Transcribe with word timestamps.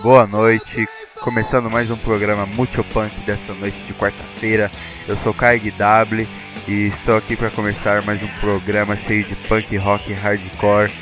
Boa 0.00 0.28
noite, 0.28 0.86
começando 1.20 1.68
mais 1.68 1.90
um 1.90 1.96
programa 1.96 2.46
Multipunk 2.46 3.10
desta 3.26 3.52
noite 3.54 3.78
de 3.84 3.92
quarta-feira. 3.92 4.70
Eu 5.08 5.16
sou 5.16 5.34
Kai 5.34 5.58
W 5.58 6.28
e 6.68 6.86
estou 6.86 7.16
aqui 7.16 7.34
para 7.34 7.50
começar 7.50 8.00
mais 8.02 8.22
um 8.22 8.28
programa 8.40 8.96
cheio 8.96 9.24
de 9.24 9.34
punk 9.34 9.76
rock, 9.76 10.12
hardcore 10.12 10.92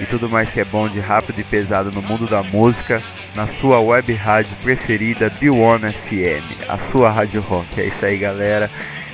e 0.00 0.06
tudo 0.06 0.28
mais 0.28 0.52
que 0.52 0.60
é 0.60 0.64
bom 0.64 0.88
de 0.88 1.00
rápido 1.00 1.40
e 1.40 1.44
pesado 1.44 1.90
no 1.90 2.00
mundo 2.00 2.26
da 2.28 2.40
música, 2.40 3.02
na 3.34 3.48
sua 3.48 3.80
web 3.80 4.12
rádio 4.14 4.54
preferida, 4.62 5.28
B1 5.28 5.92
FM, 5.92 6.70
a 6.70 6.78
sua 6.78 7.10
rádio 7.10 7.40
rock. 7.40 7.80
É 7.80 7.86
isso 7.86 8.06
aí, 8.06 8.16
galera. 8.16 8.70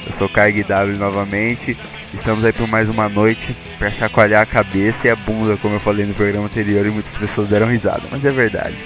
Eu 0.07 0.13
sou 0.13 0.29
Kai 0.29 0.53
W 0.63 0.99
novamente. 0.99 1.75
Estamos 2.13 2.45
aí 2.45 2.53
por 2.53 2.69
mais 2.69 2.91
uma 2.91 3.09
noite 3.09 3.57
para 3.79 3.91
chacoalhar 3.91 4.43
a 4.43 4.47
cabeça 4.47 5.07
e 5.07 5.11
a 5.11 5.17
bunda, 5.17 5.57
como 5.57 5.77
eu 5.77 5.81
falei 5.81 6.05
no 6.05 6.13
programa 6.13 6.45
anterior, 6.45 6.85
e 6.85 6.91
muitas 6.91 7.17
pessoas 7.17 7.49
deram 7.49 7.67
risada, 7.67 8.03
mas 8.11 8.23
é 8.27 8.31
verdade. 8.31 8.77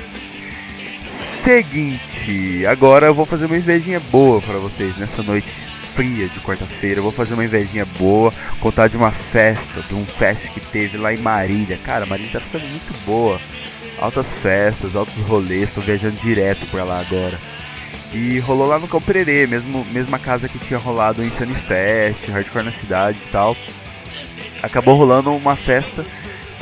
Seguinte, 1.46 2.66
agora 2.66 3.06
eu 3.06 3.14
vou 3.14 3.24
fazer 3.24 3.46
uma 3.46 3.56
invejinha 3.56 4.00
boa 4.10 4.42
para 4.42 4.58
vocês 4.58 4.96
nessa 4.96 5.22
noite 5.22 5.48
fria 5.94 6.26
de 6.26 6.40
quarta-feira. 6.40 6.98
Eu 6.98 7.04
vou 7.04 7.12
fazer 7.12 7.34
uma 7.34 7.44
invejinha 7.44 7.86
boa, 8.00 8.34
contar 8.58 8.88
de 8.88 8.96
uma 8.96 9.12
festa, 9.12 9.80
de 9.82 9.94
um 9.94 10.04
fest 10.04 10.50
que 10.50 10.58
teve 10.58 10.98
lá 10.98 11.14
em 11.14 11.18
Marília. 11.18 11.78
Cara, 11.84 12.04
Marília 12.04 12.32
tá 12.32 12.40
ficando 12.40 12.66
muito 12.66 12.92
boa. 13.06 13.40
Altas 13.96 14.32
festas, 14.32 14.96
altos 14.96 15.14
rolês, 15.18 15.72
tô 15.72 15.80
viajando 15.80 16.16
direto 16.16 16.66
pra 16.66 16.82
lá 16.82 16.98
agora. 16.98 17.38
E 18.12 18.40
rolou 18.40 18.66
lá 18.66 18.80
no 18.80 18.88
Campererê, 18.88 19.46
mesmo 19.46 19.86
mesma 19.92 20.18
casa 20.18 20.48
que 20.48 20.58
tinha 20.58 20.80
rolado 20.80 21.22
em 21.22 21.30
Sunnyfest, 21.30 22.28
Hardcore 22.28 22.64
na 22.64 22.72
cidade 22.72 23.20
e 23.24 23.30
tal. 23.30 23.56
Acabou 24.60 24.96
rolando 24.96 25.30
uma 25.30 25.54
festa 25.54 26.04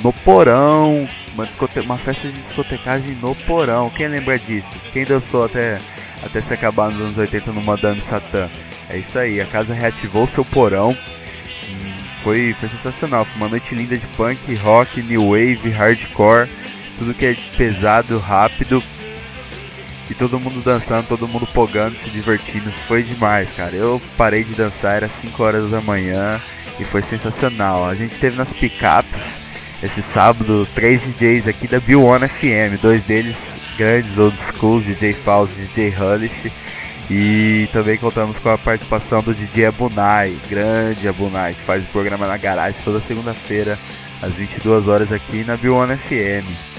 no 0.03 0.13
porão, 0.13 1.09
uma, 1.35 1.49
uma 1.83 1.99
festa 1.99 2.29
de 2.29 2.39
discotecagem 2.39 3.13
no 3.17 3.35
porão. 3.35 3.91
Quem 3.91 4.09
lembra 4.09 4.39
disso? 4.39 4.71
Quem 4.93 5.05
dançou 5.05 5.45
até, 5.45 5.81
até 6.23 6.41
se 6.41 6.55
acabar 6.55 6.91
nos 6.91 7.01
anos 7.01 7.19
80 7.19 7.53
no 7.53 7.63
Madame 7.63 8.01
Satã? 8.01 8.49
É 8.89 8.97
isso 8.99 9.19
aí, 9.19 9.41
a 9.41 9.47
casa 9.47 9.75
reativou 9.75 10.27
seu 10.27 10.45
porão. 10.45 10.91
Hum, 10.91 11.93
foi, 12.23 12.55
foi 12.59 12.69
sensacional, 12.69 13.25
foi 13.25 13.37
uma 13.37 13.49
noite 13.49 13.75
linda 13.75 13.97
de 13.97 14.07
punk, 14.09 14.55
rock, 14.57 15.03
new 15.03 15.31
wave, 15.31 15.71
hardcore, 15.71 16.49
tudo 16.99 17.15
que 17.15 17.27
é 17.27 17.37
pesado, 17.57 18.19
rápido. 18.19 18.83
E 20.09 20.15
todo 20.15 20.39
mundo 20.39 20.63
dançando, 20.63 21.09
todo 21.09 21.27
mundo 21.27 21.47
pogando, 21.47 21.97
se 21.97 22.11
divertindo. 22.11 22.71
Foi 22.87 23.03
demais, 23.03 23.51
cara. 23.51 23.75
Eu 23.75 24.01
parei 24.19 24.45
de 24.45 24.55
dançar, 24.55 24.97
era 24.97 25.09
5 25.09 25.43
horas 25.43 25.71
da 25.71 25.81
manhã 25.81 26.39
e 26.79 26.85
foi 26.85 27.01
sensacional. 27.01 27.89
A 27.89 27.95
gente 27.95 28.19
teve 28.19 28.37
nas 28.37 28.53
picapes 28.53 29.44
esse 29.85 30.01
sábado 30.01 30.67
três 30.75 31.03
DJs 31.03 31.47
aqui 31.47 31.69
da 31.69 31.79
Bill 31.79 32.03
One 32.03 32.27
FM, 32.27 32.81
dois 32.81 33.03
deles 33.05 33.53
grandes 33.77 34.17
old 34.17 34.39
school, 34.39 34.81
DJ 34.81 35.13
Faust 35.13 35.55
e 35.59 35.67
DJ 35.67 35.91
Hullish. 35.91 36.51
E 37.11 37.69
também 37.71 37.99
contamos 37.99 38.39
com 38.39 38.49
a 38.49 38.57
participação 38.57 39.23
do 39.23 39.35
DJ 39.35 39.67
Abunai, 39.67 40.35
grande 40.49 41.07
Abunai, 41.07 41.53
que 41.53 41.61
faz 41.61 41.85
o 41.85 41.89
programa 41.89 42.27
na 42.27 42.39
garagem 42.39 42.81
toda 42.83 42.99
segunda-feira, 42.99 43.79
às 44.23 44.33
22 44.33 44.89
horas 44.89 45.13
aqui 45.13 45.45
na 45.45 45.55
Bill 45.55 45.77
One 45.77 45.97
FM. 45.97 46.74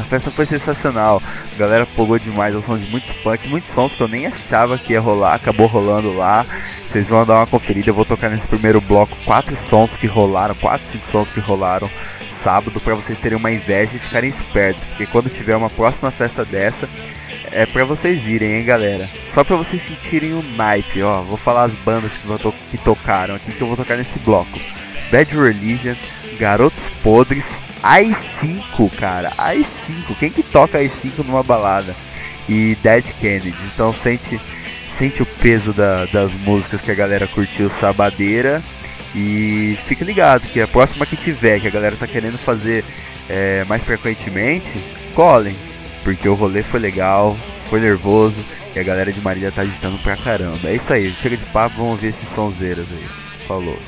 A 0.00 0.02
festa 0.02 0.30
foi 0.30 0.46
sensacional, 0.46 1.22
a 1.54 1.58
galera 1.58 1.86
pogou 1.94 2.18
demais, 2.18 2.56
o 2.56 2.62
som 2.62 2.78
de 2.78 2.90
muitos 2.90 3.12
punk, 3.12 3.46
muitos 3.48 3.70
sons 3.70 3.94
que 3.94 4.02
eu 4.02 4.08
nem 4.08 4.26
achava 4.26 4.78
que 4.78 4.94
ia 4.94 5.00
rolar, 5.00 5.34
acabou 5.34 5.66
rolando 5.66 6.16
lá. 6.16 6.46
Vocês 6.88 7.08
vão 7.08 7.24
dar 7.26 7.36
uma 7.36 7.46
conferida, 7.46 7.90
eu 7.90 7.94
vou 7.94 8.04
tocar 8.04 8.30
nesse 8.30 8.48
primeiro 8.48 8.80
bloco 8.80 9.16
quatro 9.24 9.56
sons 9.56 9.96
que 9.96 10.06
rolaram, 10.06 10.54
quatro, 10.54 10.86
cinco 10.86 11.06
sons 11.06 11.30
que 11.30 11.38
rolaram 11.38 11.88
sábado 12.32 12.80
para 12.80 12.94
vocês 12.94 13.18
terem 13.18 13.36
uma 13.36 13.52
inveja 13.52 13.96
e 13.96 13.98
ficarem 13.98 14.30
espertos, 14.30 14.84
porque 14.84 15.06
quando 15.06 15.28
tiver 15.28 15.54
uma 15.54 15.68
próxima 15.68 16.10
festa 16.10 16.42
dessa, 16.42 16.88
é 17.52 17.66
para 17.66 17.84
vocês 17.84 18.26
irem, 18.26 18.58
hein, 18.58 18.64
galera. 18.64 19.06
Só 19.28 19.44
para 19.44 19.56
vocês 19.56 19.82
sentirem 19.82 20.32
o 20.32 20.42
naipe, 20.56 21.02
ó. 21.02 21.20
Vou 21.20 21.36
falar 21.36 21.64
as 21.64 21.74
bandas 21.74 22.16
que, 22.16 22.26
to 22.38 22.54
que 22.70 22.78
tocaram 22.78 23.34
aqui 23.34 23.52
que 23.52 23.60
eu 23.60 23.66
vou 23.66 23.76
tocar 23.76 23.96
nesse 23.96 24.18
bloco. 24.20 24.58
Bad 25.10 25.34
Religion, 25.34 25.94
Garotos 26.38 26.88
Podres, 27.02 27.58
AI-5, 27.82 28.90
cara. 28.96 29.32
AI-5. 29.36 30.16
Quem 30.18 30.30
que 30.30 30.42
toca 30.42 30.78
AI-5 30.78 31.24
numa 31.24 31.42
balada? 31.42 31.94
E 32.48 32.76
Dead 32.82 33.04
Kennedy. 33.20 33.54
Então 33.72 33.92
sente, 33.94 34.40
sente 34.90 35.22
o 35.22 35.26
peso 35.26 35.72
da, 35.72 36.06
das 36.06 36.32
músicas 36.32 36.80
que 36.80 36.90
a 36.90 36.94
galera 36.94 37.26
curtiu 37.26 37.70
sabadeira. 37.70 38.62
E 39.14 39.76
fica 39.86 40.04
ligado 40.04 40.46
que 40.48 40.60
a 40.60 40.68
próxima 40.68 41.06
que 41.06 41.16
tiver, 41.16 41.60
que 41.60 41.66
a 41.66 41.70
galera 41.70 41.96
tá 41.96 42.06
querendo 42.06 42.38
fazer 42.38 42.84
é, 43.28 43.64
mais 43.64 43.82
frequentemente, 43.82 44.72
colhem. 45.14 45.56
Porque 46.04 46.28
o 46.28 46.34
rolê 46.34 46.62
foi 46.62 46.80
legal, 46.80 47.36
foi 47.68 47.80
nervoso 47.80 48.38
e 48.74 48.78
a 48.78 48.82
galera 48.82 49.12
de 49.12 49.20
Marília 49.20 49.52
tá 49.52 49.62
agitando 49.62 49.98
pra 49.98 50.16
caramba. 50.16 50.68
É 50.68 50.74
isso 50.74 50.92
aí, 50.92 51.12
chega 51.12 51.36
de 51.36 51.44
papo, 51.46 51.76
vamos 51.76 52.00
ver 52.00 52.08
esses 52.08 52.28
sonzeiras 52.28 52.86
aí. 52.90 53.06
Falou. 53.46 53.78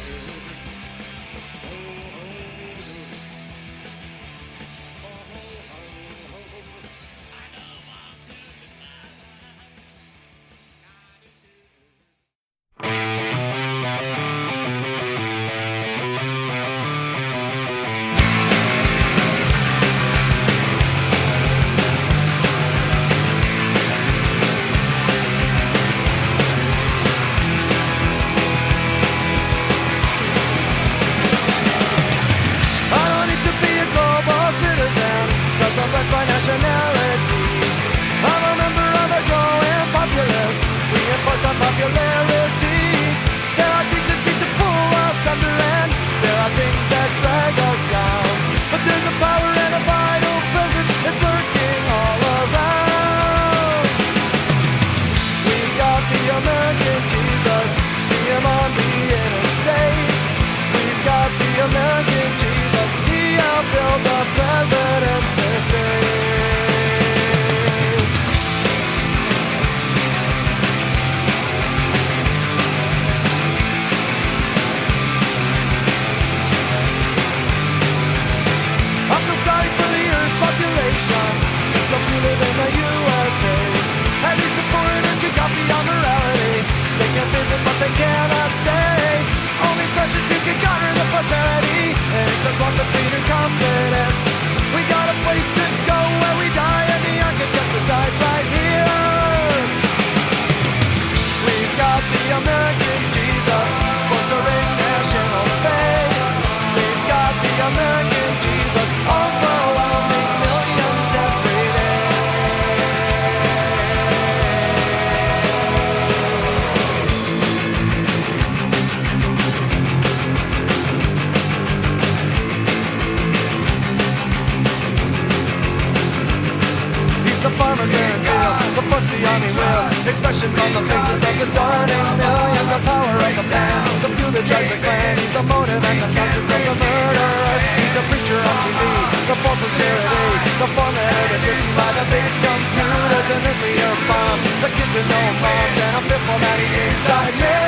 To 144.93 145.01
no 145.09 145.23
moms 145.41 145.79
and 145.89 145.95
a 145.97 146.03
pitbull 146.05 146.37
that 146.37 146.59
is 146.61 146.77
inside 146.85 147.33
me. 147.41 147.61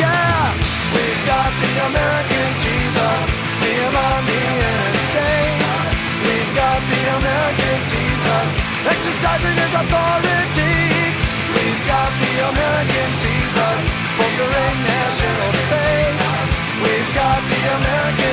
Yeah, 0.00 0.56
we've 0.96 1.22
got 1.28 1.52
the 1.52 1.72
American 1.92 2.50
Jesus. 2.64 3.20
See 3.60 3.76
him 3.84 3.92
on 3.92 4.20
the 4.24 4.38
interstate. 4.48 5.60
We've 6.24 6.52
got 6.56 6.80
the 6.88 7.02
American 7.20 7.78
Jesus 7.84 8.48
exercising 8.96 9.56
his 9.60 9.74
authority. 9.76 10.72
We've 11.52 11.84
got 11.84 12.10
the 12.16 12.32
American 12.48 13.10
Jesus 13.20 13.80
bolstering 14.16 14.78
national 14.88 15.52
faith. 15.68 16.16
We've 16.80 17.10
got 17.12 17.40
the 17.44 17.60
American 17.76 18.31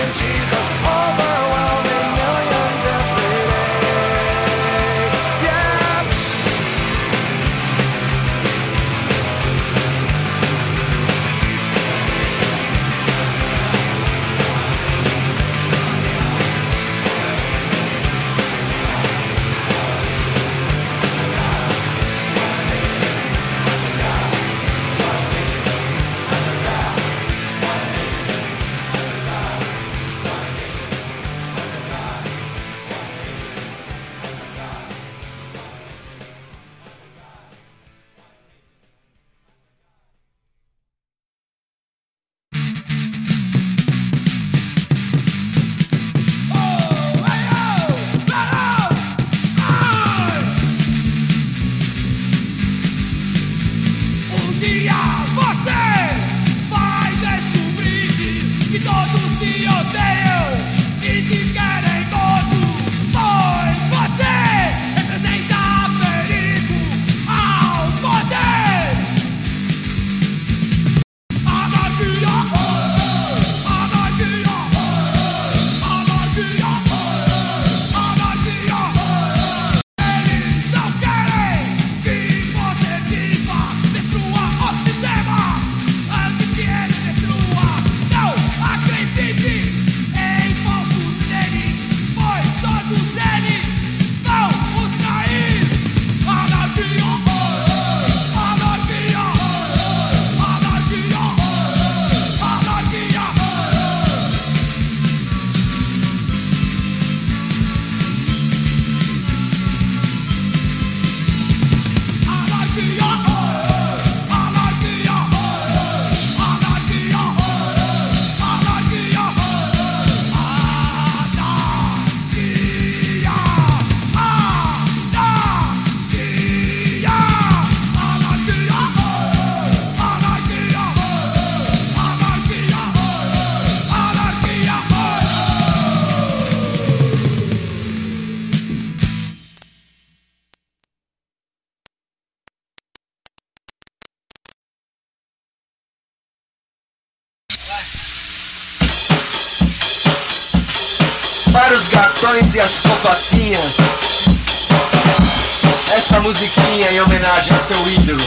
Essa 155.91 156.19
musiquinha 156.19 156.91
em 156.91 157.01
homenagem 157.01 157.51
ao 157.53 157.59
seu 157.59 157.91
ídolo. 157.91 158.21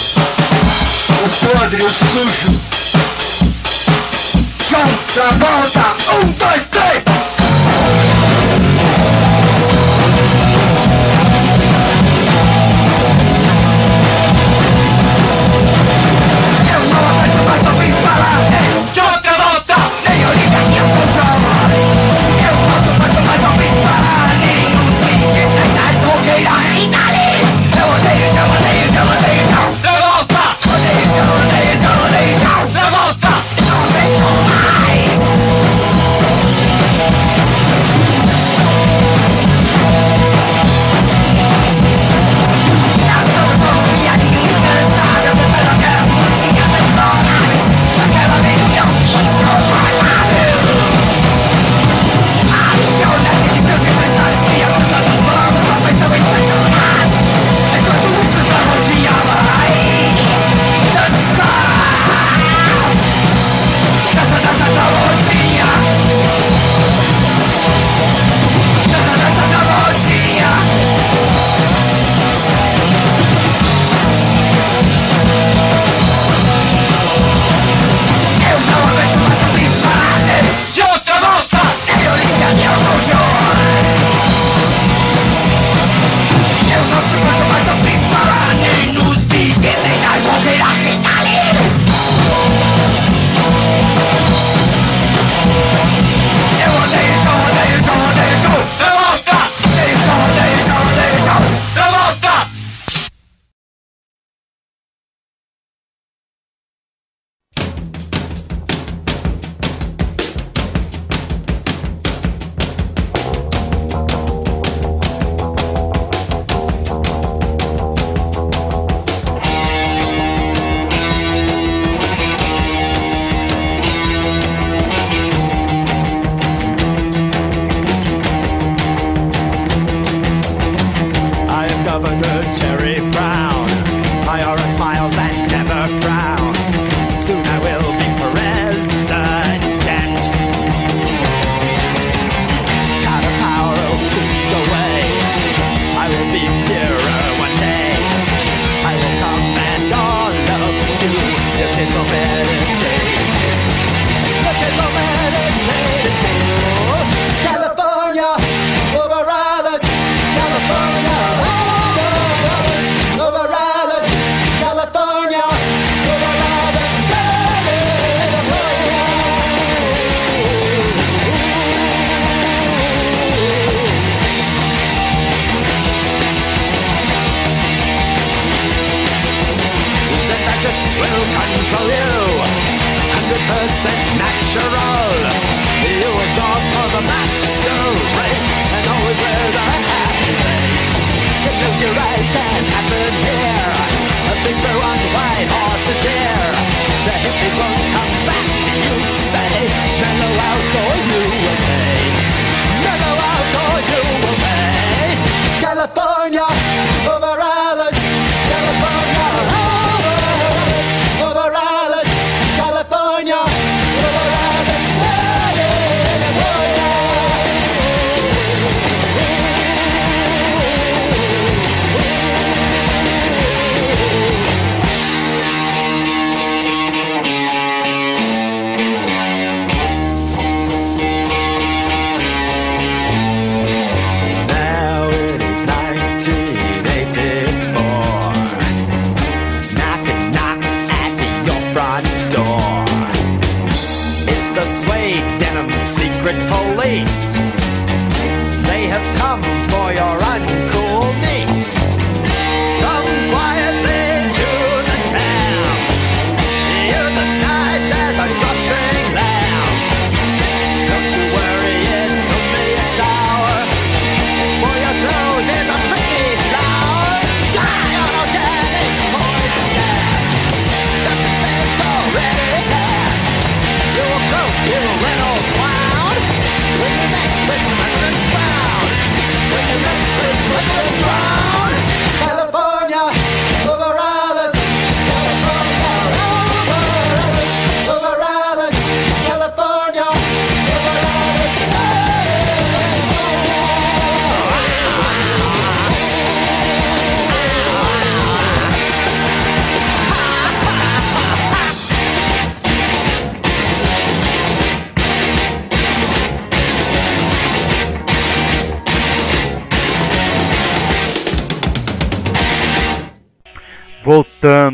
O 1.24 1.46
podre, 1.46 1.80
o 1.80 1.90
sujo. 1.90 2.60
John 4.68 4.88
Travolta 5.14 5.96
Um, 6.14 6.32
dois, 6.32 6.68
três 6.68 7.04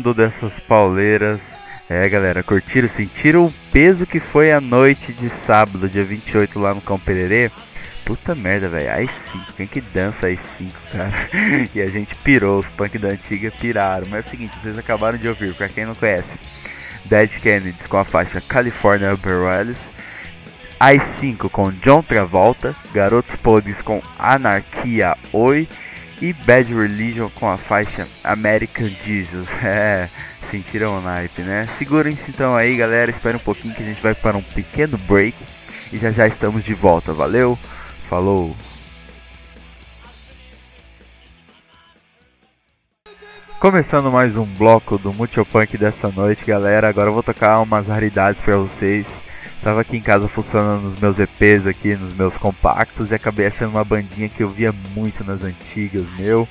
Voltando 0.09 0.13
dessas 0.13 0.59
pauleiras. 0.59 1.61
É, 1.89 2.07
galera, 2.07 2.41
curtiram, 2.41 2.87
sentiram 2.87 3.45
o 3.45 3.53
peso 3.71 4.05
que 4.05 4.19
foi 4.19 4.51
a 4.51 4.61
noite 4.61 5.13
de 5.13 5.29
sábado, 5.29 5.89
dia 5.89 6.03
28, 6.03 6.59
lá 6.59 6.73
no 6.73 6.81
Cão 6.81 6.99
Pererê? 6.99 7.51
Puta 8.05 8.33
merda, 8.33 8.69
velho. 8.69 8.91
Ai 8.91 9.07
5, 9.07 9.53
quem 9.53 9.67
que 9.67 9.81
dança 9.81 10.27
ai 10.27 10.37
5, 10.37 10.73
cara? 10.91 11.29
e 11.73 11.81
a 11.81 11.87
gente 11.87 12.15
pirou, 12.15 12.59
os 12.59 12.69
punk 12.69 12.97
da 12.97 13.09
antiga 13.09 13.51
piraram. 13.51 14.07
Mas 14.09 14.25
é 14.25 14.27
o 14.27 14.31
seguinte, 14.31 14.59
vocês 14.59 14.77
acabaram 14.77 15.17
de 15.17 15.27
ouvir, 15.27 15.53
pra 15.53 15.69
quem 15.69 15.85
não 15.85 15.95
conhece, 15.95 16.37
Dead 17.05 17.39
Kennedys 17.39 17.87
com 17.87 17.97
a 17.97 18.05
faixa 18.05 18.41
California 18.41 19.13
Umbrellas. 19.13 19.91
ai 20.79 20.99
5 20.99 21.49
com 21.49 21.71
John 21.71 22.01
Travolta, 22.01 22.75
Garotos 22.93 23.35
Podres 23.35 23.81
com 23.81 24.01
Anarquia 24.17 25.15
Oi 25.31 25.67
e 26.21 26.33
Bad 26.33 26.73
Religion 26.73 27.29
com 27.29 27.49
a 27.49 27.57
faixa 27.57 28.07
American 28.23 28.87
Jesus. 28.87 29.49
É, 29.63 30.09
sentiram 30.43 30.97
o 30.97 31.01
naipe, 31.01 31.41
né? 31.41 31.67
Segurem-se 31.77 32.31
então 32.31 32.55
aí, 32.55 32.75
galera. 32.75 33.11
Espera 33.11 33.37
um 33.37 33.41
pouquinho 33.41 33.73
que 33.75 33.83
a 33.83 33.85
gente 33.85 34.01
vai 34.01 34.15
para 34.15 34.37
um 34.37 34.41
pequeno 34.41 34.97
break 34.97 35.37
e 35.91 35.97
já 35.97 36.11
já 36.11 36.27
estamos 36.27 36.63
de 36.63 36.73
volta. 36.73 37.13
Valeu, 37.13 37.57
falou. 38.09 38.55
Começando 43.59 44.09
mais 44.09 44.37
um 44.37 44.45
bloco 44.45 44.97
do 44.97 45.11
Multipunk 45.11 45.77
dessa 45.77 46.07
noite, 46.07 46.45
galera. 46.45 46.87
Agora 46.87 47.09
eu 47.09 47.13
vou 47.13 47.21
tocar 47.21 47.59
umas 47.59 47.89
raridades 47.89 48.39
para 48.39 48.55
vocês. 48.55 49.21
Tava 49.61 49.81
aqui 49.81 49.97
em 49.97 50.01
casa 50.01 50.29
funcionando 50.29 50.83
nos 50.83 50.97
meus 50.97 51.19
EPs 51.19 51.67
aqui, 51.67 51.93
nos 51.93 52.13
meus 52.13 52.37
compactos 52.37 53.11
e 53.11 53.15
acabei 53.15 53.47
achando 53.47 53.71
uma 53.71 53.83
bandinha 53.83 54.29
que 54.29 54.41
eu 54.41 54.49
via 54.49 54.73
muito 54.95 55.25
nas 55.25 55.43
antigas, 55.43 56.09
meu. 56.11 56.47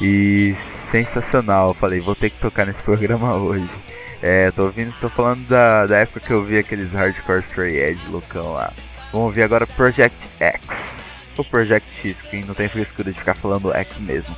E 0.00 0.54
sensacional, 0.54 1.70
eu 1.70 1.74
falei, 1.74 2.00
vou 2.00 2.14
ter 2.14 2.30
que 2.30 2.38
tocar 2.38 2.64
nesse 2.64 2.82
programa 2.84 3.34
hoje. 3.36 3.74
É, 4.22 4.52
tô 4.52 4.66
ouvindo, 4.66 4.96
tô 5.00 5.08
falando 5.08 5.44
da, 5.48 5.86
da 5.86 5.98
época 5.98 6.20
que 6.20 6.30
eu 6.30 6.44
vi 6.44 6.58
aqueles 6.58 6.92
hardcore 6.92 7.40
stray 7.40 7.78
edge 7.78 8.06
loucão 8.08 8.52
lá. 8.52 8.72
Vamos 9.10 9.26
ouvir 9.26 9.42
agora 9.42 9.66
Project 9.66 10.30
X. 10.38 11.24
O 11.36 11.42
Project 11.42 11.92
X, 11.92 12.22
que 12.22 12.44
não 12.44 12.54
tem 12.54 12.68
frescura 12.68 13.10
de 13.10 13.18
ficar 13.18 13.34
falando 13.34 13.74
X 13.74 13.98
mesmo. 13.98 14.36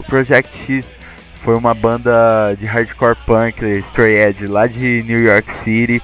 O 0.00 0.02
Project 0.02 0.52
X 0.52 0.96
foi 1.42 1.56
uma 1.56 1.74
banda 1.74 2.54
de 2.56 2.66
hardcore 2.66 3.16
punk, 3.26 3.64
stray 3.78 4.14
edge 4.14 4.46
lá 4.46 4.68
de 4.68 5.02
New 5.02 5.20
York 5.20 5.52
City. 5.52 6.00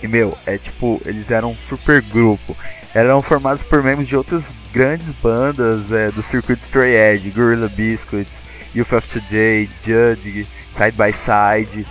E 0.00 0.06
meu, 0.06 0.32
é 0.46 0.56
tipo, 0.56 1.02
eles 1.04 1.30
eram 1.32 1.50
um 1.50 1.56
super 1.56 2.00
grupo. 2.02 2.56
Eram 2.94 3.20
formados 3.20 3.64
por 3.64 3.82
membros 3.82 4.06
de 4.06 4.16
outras 4.16 4.54
grandes 4.72 5.10
bandas 5.10 5.90
é, 5.90 6.12
do 6.12 6.22
circuito 6.22 6.62
Stray 6.62 6.94
Edge, 6.94 7.30
Gorilla 7.30 7.68
Biscuits, 7.68 8.40
Youth 8.74 8.92
of 8.92 9.08
Today, 9.08 9.68
Judge, 9.84 10.46
Side 10.72 10.92
by 10.92 11.12
Side. 11.12 11.84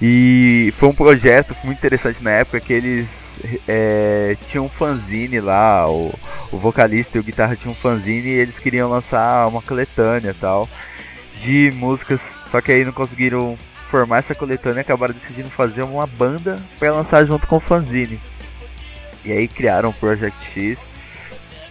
E 0.00 0.72
foi 0.76 0.88
um 0.88 0.94
projeto 0.94 1.54
muito 1.64 1.78
interessante 1.78 2.22
na 2.22 2.30
época 2.30 2.60
que 2.60 2.72
eles 2.72 3.40
é, 3.68 4.36
tinham 4.46 4.66
um 4.66 4.68
fanzine 4.70 5.40
lá, 5.40 5.90
o, 5.90 6.14
o 6.50 6.56
vocalista 6.56 7.18
e 7.18 7.20
o 7.20 7.24
guitarra 7.24 7.56
tinham 7.56 7.72
um 7.72 7.76
fanzine 7.76 8.28
e 8.28 8.38
eles 8.38 8.58
queriam 8.58 8.88
lançar 8.88 9.46
uma 9.48 9.60
coletânea 9.60 10.34
tal 10.40 10.68
de 11.40 11.72
músicas, 11.74 12.38
só 12.46 12.60
que 12.60 12.70
aí 12.70 12.84
não 12.84 12.92
conseguiram 12.92 13.56
formar 13.88 14.18
essa 14.18 14.34
coletânea 14.34 14.82
acabaram 14.82 15.14
decidindo 15.14 15.48
fazer 15.48 15.82
uma 15.82 16.06
banda 16.06 16.60
para 16.78 16.92
lançar 16.92 17.24
junto 17.24 17.46
com 17.46 17.56
o 17.56 17.60
fanzine. 17.60 18.20
E 19.24 19.32
aí 19.32 19.48
criaram 19.48 19.88
o 19.88 19.94
Project 19.94 20.42
X. 20.44 20.90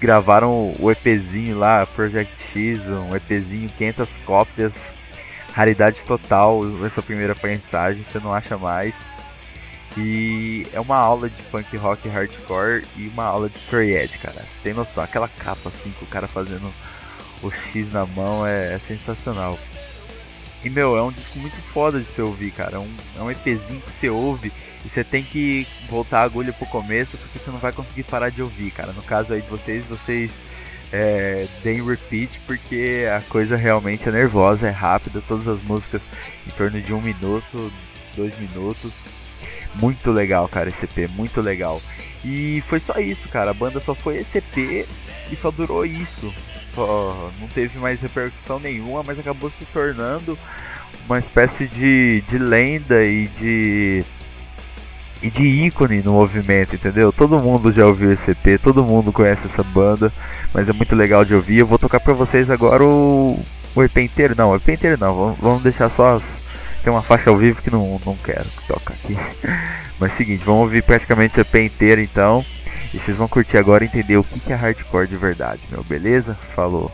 gravaram 0.01 0.73
o 0.79 0.91
EPzinho 0.91 1.57
lá, 1.57 1.85
Project 1.85 2.41
X, 2.41 2.89
um 2.89 3.15
EPzinho, 3.15 3.69
500 3.77 4.17
cópias, 4.25 4.93
raridade 5.53 6.03
total, 6.03 6.61
essa 6.85 7.01
primeira 7.01 7.35
prensagem, 7.35 8.03
você 8.03 8.19
não 8.19 8.33
acha 8.33 8.57
mais. 8.57 8.95
E 9.95 10.65
é 10.73 10.79
uma 10.79 10.97
aula 10.97 11.29
de 11.29 11.41
punk 11.43 11.75
rock 11.77 12.07
hardcore 12.07 12.85
e 12.97 13.07
uma 13.07 13.25
aula 13.25 13.49
de 13.49 13.57
Stray 13.57 13.95
Edge, 13.95 14.17
cara. 14.17 14.41
Você 14.41 14.59
tem 14.63 14.73
noção, 14.73 15.03
aquela 15.03 15.27
capa 15.27 15.69
assim 15.69 15.91
com 15.99 16.05
o 16.05 16.07
cara 16.07 16.27
fazendo 16.27 16.73
o 17.41 17.51
X 17.51 17.91
na 17.91 18.05
mão 18.05 18.45
é, 18.45 18.73
é 18.73 18.79
sensacional. 18.79 19.57
E 20.63 20.69
meu, 20.69 20.97
é 20.97 21.01
um 21.01 21.11
disco 21.11 21.39
muito 21.39 21.55
foda 21.73 21.99
de 21.99 22.05
você 22.05 22.21
ouvir, 22.21 22.51
cara. 22.51 22.75
É 22.75 22.79
um, 22.79 22.89
é 23.17 23.21
um 23.21 23.31
EPzinho 23.31 23.79
que 23.81 23.91
você 23.91 24.09
ouve 24.09 24.51
e 24.83 24.89
você 24.89 25.03
tem 25.03 25.23
que 25.23 25.65
voltar 25.89 26.19
a 26.19 26.23
agulha 26.23 26.51
pro 26.51 26.65
começo 26.65 27.17
porque 27.17 27.39
você 27.39 27.49
não 27.49 27.59
vai 27.59 27.71
conseguir 27.71 28.03
parar 28.03 28.29
de 28.29 28.41
ouvir, 28.41 28.71
cara. 28.71 28.91
No 28.91 29.01
caso 29.01 29.33
aí 29.33 29.41
de 29.41 29.47
vocês, 29.47 29.85
vocês 29.85 30.45
é, 30.91 31.47
deem 31.63 31.83
repeat 31.83 32.41
porque 32.45 33.05
a 33.15 33.21
coisa 33.21 33.55
realmente 33.55 34.09
é 34.09 34.11
nervosa, 34.11 34.67
é 34.67 34.71
rápida. 34.71 35.23
Todas 35.25 35.47
as 35.47 35.61
músicas 35.61 36.09
em 36.45 36.49
torno 36.51 36.81
de 36.81 36.93
um 36.93 37.01
minuto, 37.01 37.71
dois 38.15 38.37
minutos. 38.37 39.05
Muito 39.75 40.11
legal, 40.11 40.47
cara, 40.49 40.67
esse 40.67 40.85
EP, 40.85 41.09
muito 41.11 41.39
legal. 41.39 41.81
E 42.25 42.61
foi 42.67 42.81
só 42.81 42.99
isso, 42.99 43.29
cara. 43.29 43.51
A 43.51 43.53
banda 43.53 43.79
só 43.79 43.95
foi 43.95 44.17
esse 44.17 44.39
EP 44.39 44.85
e 45.31 45.35
só 45.37 45.51
durou 45.51 45.85
isso. 45.85 46.33
Só 46.79 47.29
não 47.41 47.47
teve 47.49 47.77
mais 47.77 47.99
repercussão 47.99 48.57
nenhuma, 48.57 49.03
mas 49.03 49.19
acabou 49.19 49.49
se 49.49 49.65
tornando 49.65 50.39
uma 51.05 51.19
espécie 51.19 51.67
de, 51.67 52.23
de 52.25 52.37
lenda 52.37 53.03
e 53.03 53.27
de 53.27 54.05
e 55.21 55.29
de 55.29 55.43
ícone 55.43 56.01
no 56.01 56.13
movimento, 56.13 56.75
entendeu? 56.75 57.11
Todo 57.11 57.37
mundo 57.37 57.69
já 57.69 57.85
ouviu 57.85 58.13
esse 58.13 58.31
EP, 58.31 58.57
todo 58.63 58.81
mundo 58.81 59.11
conhece 59.11 59.47
essa 59.47 59.61
banda, 59.61 60.09
mas 60.53 60.69
é 60.69 60.73
muito 60.73 60.95
legal 60.95 61.25
de 61.25 61.35
ouvir. 61.35 61.57
Eu 61.57 61.67
vou 61.67 61.77
tocar 61.77 61.99
pra 61.99 62.13
vocês 62.13 62.49
agora 62.49 62.81
o, 62.81 63.37
o 63.75 63.83
EP 63.83 63.97
inteiro, 63.97 64.33
não, 64.37 64.51
o 64.51 64.55
EP 64.55 64.69
inteiro 64.69 64.97
não, 64.97 65.33
vamos, 65.33 65.61
deixar 65.61 65.89
só 65.89 66.15
as. 66.15 66.41
Tem 66.81 66.93
uma 66.93 67.01
faixa 67.01 67.29
ao 67.29 67.35
vivo 67.35 67.61
que 67.61 67.69
não, 67.69 67.99
não 68.05 68.15
quero 68.15 68.45
que 68.45 68.67
toca 68.69 68.93
aqui. 68.93 69.17
Mas 69.99 70.13
seguinte, 70.13 70.45
vamos 70.45 70.61
ouvir 70.61 70.81
praticamente 70.81 71.37
o 71.37 71.41
EP 71.41 71.55
inteiro 71.55 71.99
então. 71.99 72.45
E 72.93 72.99
vocês 72.99 73.15
vão 73.15 73.27
curtir 73.27 73.57
agora 73.57 73.85
entender 73.85 74.17
o 74.17 74.23
que 74.23 74.39
que 74.39 74.51
é 74.51 74.55
hardcore 74.55 75.07
de 75.07 75.15
verdade, 75.15 75.61
meu, 75.71 75.83
beleza? 75.83 76.33
Falou. 76.33 76.91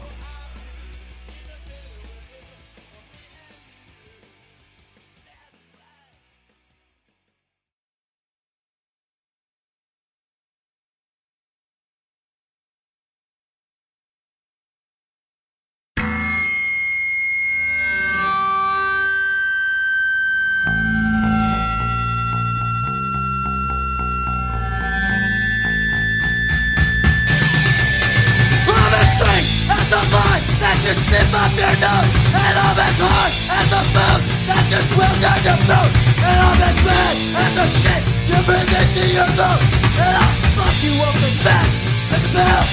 Up 31.35 31.51
your 31.51 31.75
nose 31.83 32.11
And 32.31 32.55
I'm 32.55 32.79
as 32.79 32.97
hard 33.03 33.31
as 33.59 33.69
a 33.75 33.81
boot 33.91 34.21
that 34.47 34.63
just 34.71 34.89
will 34.95 35.15
down 35.19 35.39
your 35.43 35.59
throat 35.67 35.91
And 36.23 36.37
I'm 36.47 36.61
as 36.63 36.77
bad 36.79 37.15
as 37.43 37.51
the 37.59 37.67
shit 37.67 38.01
you 38.29 38.39
breathe 38.47 38.71
into 38.71 39.03
your 39.11 39.27
throat 39.35 39.59
And 39.99 40.15
I'll 40.15 40.33
fuck 40.55 40.75
you 40.79 40.95
up 41.03 41.17
as 41.19 41.37
bad 41.43 41.67
as 42.15 42.23
a 42.23 42.31
pill 42.31 42.63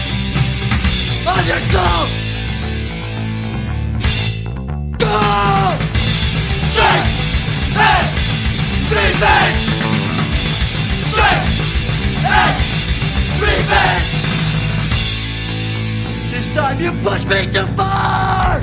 on 1.27 1.43
your 1.51 1.63
toe 1.75 2.07
Go! 5.03 5.19
Straight 6.71 7.07
and 7.75 8.07
revenge 8.95 9.63
Straight 11.11 11.43
and 12.31 12.55
revenge 13.43 14.12
time 16.55 16.81
you 16.81 16.93
push 17.03 17.25
me 17.25 17.47
too 17.47 17.65
far 17.77 18.61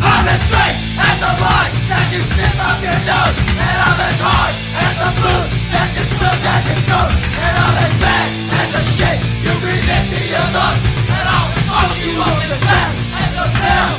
I'm 0.00 0.26
as 0.28 0.40
straight 0.46 0.78
as 1.02 1.18
a 1.18 1.32
line 1.42 1.74
that 1.90 2.06
you 2.14 2.22
snip 2.30 2.54
up 2.62 2.78
your 2.78 3.00
nose 3.02 3.38
And 3.58 3.78
I'm 3.82 3.98
as 3.98 4.20
hard 4.22 4.54
as 4.86 4.96
a 5.02 5.10
boot 5.18 5.50
that 5.74 5.90
you 5.98 6.04
spill 6.14 6.38
down 6.46 6.62
your 6.68 6.78
throat 6.86 7.10
And 7.42 7.54
I'm 7.58 7.76
as 7.86 7.94
bad 7.98 8.28
as 8.54 8.68
the 8.70 8.82
shit 8.86 9.18
you 9.42 9.52
breathe 9.58 9.90
into 9.90 10.18
your 10.30 10.46
lungs 10.54 10.82
And 11.10 11.26
I'll 11.34 11.50
fuck 11.66 11.90
you 11.98 12.22
up 12.22 12.38
as 12.38 12.62
fast 12.62 12.98
as 13.18 13.30
the 13.34 13.46
pill 13.58 13.90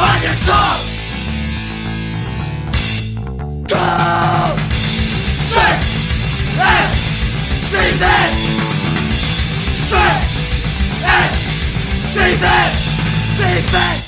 on 0.00 0.16
your 0.24 0.38
tongue 0.48 0.84
Go! 3.68 3.84
Straight 5.52 5.84
and 6.64 6.88
revenge 7.72 8.65
Straight. 9.86 10.26
Edge 11.04 11.46
Revenge 12.16 13.38
Revenge 13.38 14.05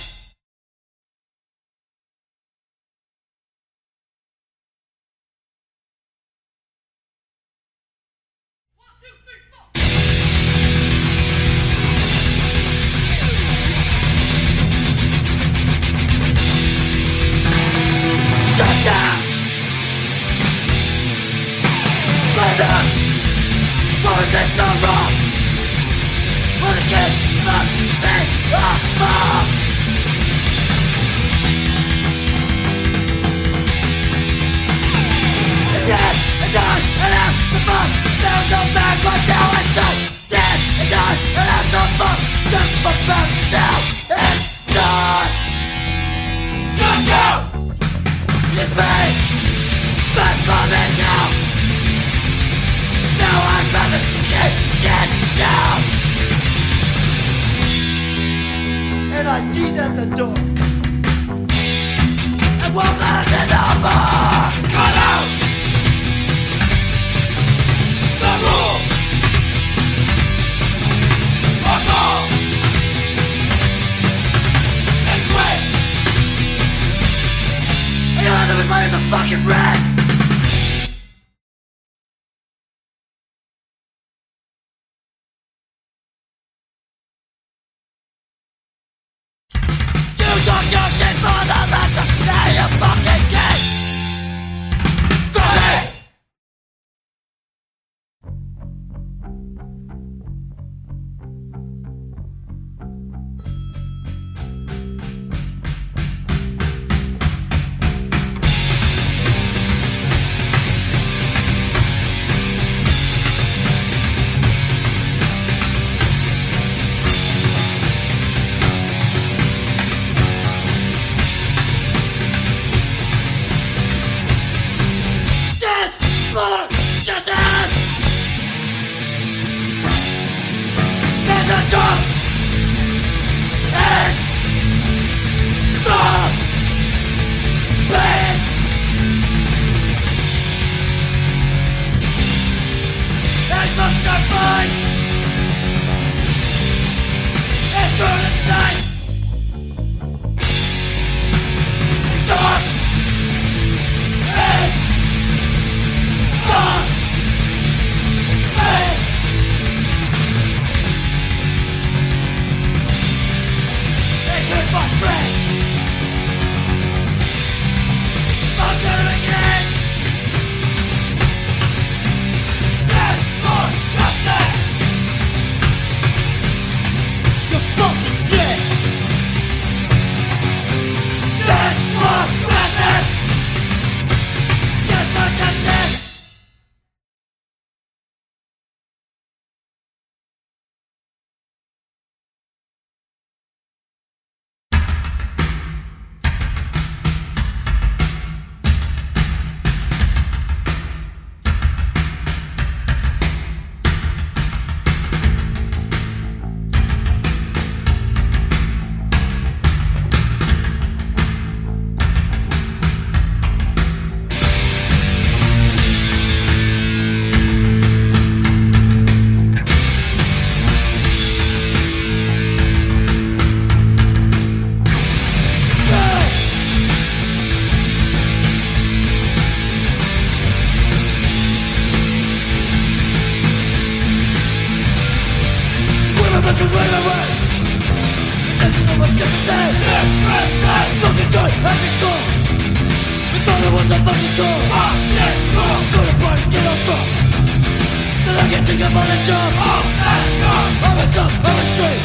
Then 248.48 248.56
I 248.56 248.60
get 248.60 248.68
sick 248.68 248.80
of 248.80 248.96
all 248.96 249.04
the 249.04 249.18
jump. 249.28 249.54
I 249.60 250.92
was 250.96 251.16
up, 251.18 251.32
I 251.44 251.52
was 251.52 251.68
straight. 251.76 252.04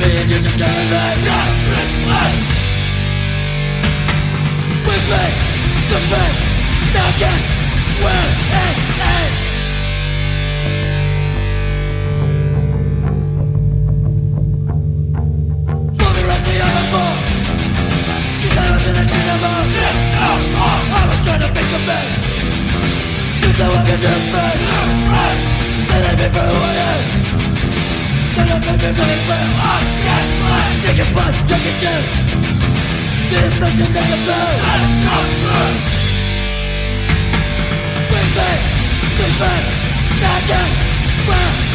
Me 0.00 0.08
and 0.16 0.30
you 0.30 0.38
just 0.38 0.56
can't 0.56 0.72
relate. 0.72 1.20
With 4.86 5.04
me, 5.10 5.24
just 5.90 6.06
me. 6.10 6.24
Now 6.94 7.10
get 7.20 7.40
where 8.00 8.28
it 8.64 8.76
is. 8.96 9.32
Mommy 16.00 16.22
right 16.24 16.44
the 16.48 16.54
other 16.64 16.86
ball. 16.92 17.14
You 18.40 18.48
got 18.56 18.72
into 18.72 18.90
the 18.96 19.04
shit 19.04 19.28
about 19.36 19.68
shit 19.68 19.96
I 20.16 21.04
was 21.08 21.20
trying 21.24 21.40
to 21.40 21.48
make 21.52 21.68
a 21.68 21.86
bed. 21.86 22.29
No 23.60 23.68
one 23.68 23.84
can 23.84 24.00
do 24.00 24.08
things 24.08 24.64
They 25.88 26.00
let 26.00 26.16
me 26.16 26.26
for 26.32 26.46
who 26.48 26.56
I 26.64 26.80
am 26.88 27.00
They 28.34 28.44
don't 28.48 28.64
make 28.64 28.80
me 28.80 28.90
feel 28.96 29.50
I 29.60 29.84
can't 30.04 30.30
sleep 30.40 30.80
They 30.84 30.94
can 30.96 31.08
fight, 31.14 31.36
they 31.50 31.60
can 31.64 31.76
kill 31.82 32.02
The 33.30 33.38
impression 33.48 33.88
they 33.92 34.04
can 34.08 34.20
feel 34.26 34.48
Let 34.64 34.80
it 34.86 34.94
come 35.04 35.28
through 35.40 35.76
Bring 38.08 38.30
me, 38.38 38.50
bring 39.16 39.34
me 39.42 39.52
Magic, 40.22 40.70
round 41.28 41.69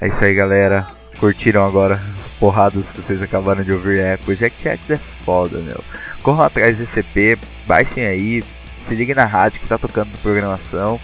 É 0.00 0.08
isso 0.08 0.24
aí, 0.24 0.34
galera. 0.34 0.86
Curtiram 1.18 1.66
agora 1.66 2.00
porradas 2.44 2.90
que 2.90 3.00
vocês 3.00 3.22
acabaram 3.22 3.64
de 3.64 3.72
ouvir? 3.72 4.00
É, 4.00 4.18
o 4.26 4.34
Jack 4.34 4.54
Chats 4.60 4.90
é 4.90 4.98
foda, 4.98 5.60
meu. 5.60 5.82
Corram 6.22 6.44
atrás 6.44 6.76
desse 6.76 7.00
EP, 7.00 7.38
baixem 7.66 8.04
aí, 8.04 8.44
se 8.82 8.94
liguem 8.94 9.14
na 9.14 9.24
rádio 9.24 9.62
que 9.62 9.66
tá 9.66 9.78
tocando 9.78 10.10
na 10.10 10.18
programação. 10.18 11.00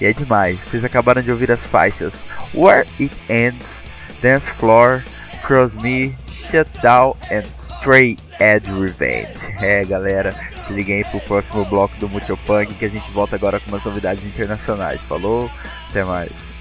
E 0.00 0.04
é 0.04 0.12
demais. 0.12 0.58
Vocês 0.58 0.82
acabaram 0.82 1.22
de 1.22 1.30
ouvir 1.30 1.52
as 1.52 1.64
faixas 1.64 2.24
Where 2.52 2.88
It 2.98 3.14
Ends, 3.30 3.84
Dance 4.20 4.50
Floor, 4.50 5.00
Cross 5.46 5.76
Me, 5.76 6.12
Shutdown 6.28 7.16
and 7.30 7.44
Stray 7.56 8.16
Edge 8.40 8.68
Revenge. 8.72 9.54
É, 9.60 9.84
galera, 9.84 10.34
se 10.60 10.72
liguem 10.72 10.96
aí 10.96 11.04
pro 11.04 11.20
próximo 11.20 11.64
bloco 11.66 11.96
do 11.98 12.08
Multipunk 12.08 12.74
que 12.74 12.84
a 12.84 12.90
gente 12.90 13.08
volta 13.12 13.36
agora 13.36 13.60
com 13.60 13.70
umas 13.70 13.84
novidades 13.84 14.24
internacionais. 14.24 15.04
Falou, 15.04 15.48
até 15.88 16.02
mais. 16.02 16.53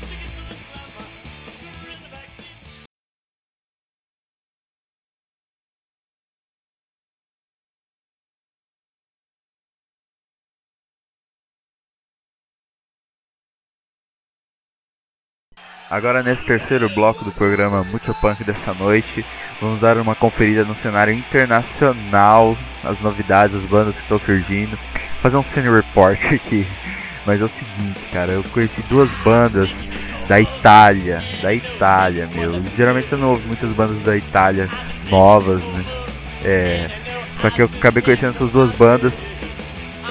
Agora 15.93 16.23
nesse 16.23 16.43
terceiro 16.43 16.89
bloco 16.89 17.23
do 17.23 17.31
programa 17.31 17.83
Multipunk 17.83 18.43
dessa 18.43 18.73
noite, 18.73 19.23
vamos 19.61 19.79
dar 19.79 19.95
uma 19.99 20.15
conferida 20.15 20.65
no 20.65 20.73
cenário 20.73 21.13
internacional, 21.13 22.57
as 22.83 22.99
novidades, 22.99 23.55
as 23.55 23.63
bandas 23.63 23.97
que 23.97 24.01
estão 24.01 24.17
surgindo, 24.17 24.75
fazer 25.21 25.37
um 25.37 25.43
senior 25.43 25.75
report 25.75 26.19
aqui. 26.33 26.65
Mas 27.27 27.43
é 27.43 27.45
o 27.45 27.47
seguinte, 27.47 28.07
cara, 28.11 28.31
eu 28.31 28.43
conheci 28.45 28.81
duas 28.89 29.13
bandas 29.23 29.87
da 30.27 30.41
Itália, 30.41 31.23
da 31.43 31.53
Itália, 31.53 32.25
meu. 32.25 32.59
Geralmente 32.75 33.05
você 33.05 33.15
não 33.15 33.29
ouve 33.29 33.45
muitas 33.45 33.71
bandas 33.71 34.01
da 34.01 34.17
Itália 34.17 34.67
novas, 35.11 35.63
né? 35.63 35.85
É, 36.43 36.89
só 37.37 37.51
que 37.51 37.61
eu 37.61 37.69
acabei 37.71 38.01
conhecendo 38.01 38.31
essas 38.31 38.51
duas 38.51 38.71
bandas 38.71 39.27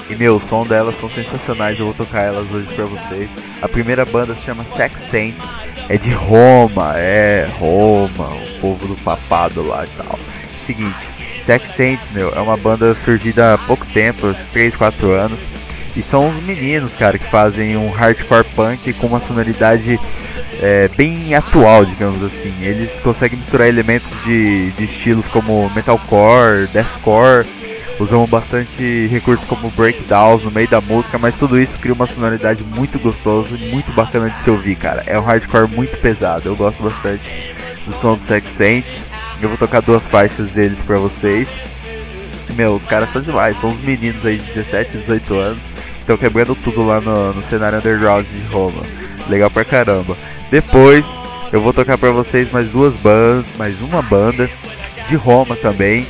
e 0.09 0.15
meu, 0.15 0.37
o 0.37 0.41
som 0.41 0.67
delas 0.67 0.97
são 0.97 1.09
sensacionais, 1.09 1.79
eu 1.79 1.87
vou 1.87 1.95
tocar 1.95 2.23
elas 2.23 2.51
hoje 2.51 2.67
pra 2.75 2.85
vocês. 2.85 3.31
A 3.61 3.69
primeira 3.69 4.05
banda 4.05 4.35
se 4.35 4.43
chama 4.43 4.65
Sex 4.65 5.01
Saints, 5.01 5.55
é 5.89 5.97
de 5.97 6.13
Roma, 6.13 6.95
é 6.97 7.49
Roma, 7.59 8.29
o 8.29 8.61
povo 8.61 8.87
do 8.87 8.97
papado 8.97 9.67
lá 9.67 9.85
e 9.85 9.89
tal. 9.97 10.19
Seguinte, 10.59 11.13
Sex 11.41 11.71
Saints, 11.71 12.11
meu, 12.11 12.33
é 12.35 12.41
uma 12.41 12.57
banda 12.57 12.95
surgida 12.95 13.55
há 13.55 13.59
pouco 13.59 13.85
tempo, 13.87 14.27
uns 14.27 14.47
3, 14.49 14.77
4 14.77 15.11
anos. 15.11 15.47
E 15.95 16.03
são 16.03 16.27
uns 16.27 16.41
meninos, 16.41 16.95
cara, 16.95 17.19
que 17.19 17.25
fazem 17.25 17.77
um 17.77 17.91
hardcore 17.91 18.45
punk 18.55 18.93
com 18.95 19.09
uma 19.09 19.21
sonoridade 19.21 20.01
é, 20.61 20.89
bem 20.97 21.35
atual, 21.35 21.85
digamos 21.85 22.23
assim. 22.23 22.55
Eles 22.63 23.01
conseguem 23.01 23.37
misturar 23.37 23.69
elementos 23.69 24.13
de, 24.25 24.71
de 24.71 24.85
estilos 24.85 25.29
como 25.29 25.71
metalcore, 25.75 26.67
deathcore, 26.73 27.47
usam 27.99 28.27
bastante 28.27 29.07
recursos 29.09 29.47
como 29.47 29.71
breakdowns 29.71 30.43
no 30.43 30.51
meio 30.51 30.69
da 30.69 30.81
música, 30.81 31.19
mas 31.19 31.39
tudo 31.39 31.61
isso 31.61 31.79
cria 31.79 31.95
uma 31.95 32.07
sonoridade 32.07 32.65
muito 32.65 32.99
gostosa 32.99 33.57
e 33.57 33.71
muito 33.71 33.93
bacana 33.93 34.31
de 34.31 34.39
se 34.39 34.51
ouvir, 34.51 34.77
cara. 34.77 35.03
É 35.07 35.19
um 35.19 35.23
hardcore 35.23 35.69
muito 35.69 35.99
pesado, 35.99 36.49
eu 36.49 36.57
gosto 36.57 36.83
bastante 36.83 37.31
do 37.87 37.93
som 37.93 38.17
do 38.17 38.23
Sex 38.23 38.51
Saints. 38.51 39.09
Eu 39.41 39.49
vou 39.49 39.59
tocar 39.59 39.81
duas 39.81 40.07
faixas 40.07 40.51
deles 40.51 40.83
pra 40.83 40.99
vocês. 40.99 41.61
Meu, 42.55 42.75
os 42.75 42.85
caras 42.85 43.11
são 43.11 43.23
demais, 43.23 43.59
são 43.59 43.71
uns 43.71 43.81
meninos 43.81 44.27
aí 44.27 44.37
de 44.37 44.47
17, 44.47 44.99
18 44.99 45.35
anos, 45.35 45.71
estão 46.01 46.19
quebrando 46.19 46.55
tudo 46.55 46.85
lá 46.85 47.01
no, 47.01 47.33
no 47.33 47.43
cenário 47.43 47.79
underground 47.79 48.27
de 48.27 48.53
Roma. 48.53 48.83
Legal 49.29 49.51
pra 49.51 49.65
caramba. 49.65 50.17
Depois 50.51 51.19
eu 51.53 51.61
vou 51.61 51.73
tocar 51.73 51.97
pra 51.97 52.11
vocês 52.11 52.51
mais 52.51 52.71
duas 52.71 52.97
bandas, 52.97 53.47
mais 53.57 53.81
uma 53.81 54.03
banda 54.03 54.51
de 55.07 55.17
Roma 55.17 55.57
também, 55.57 56.07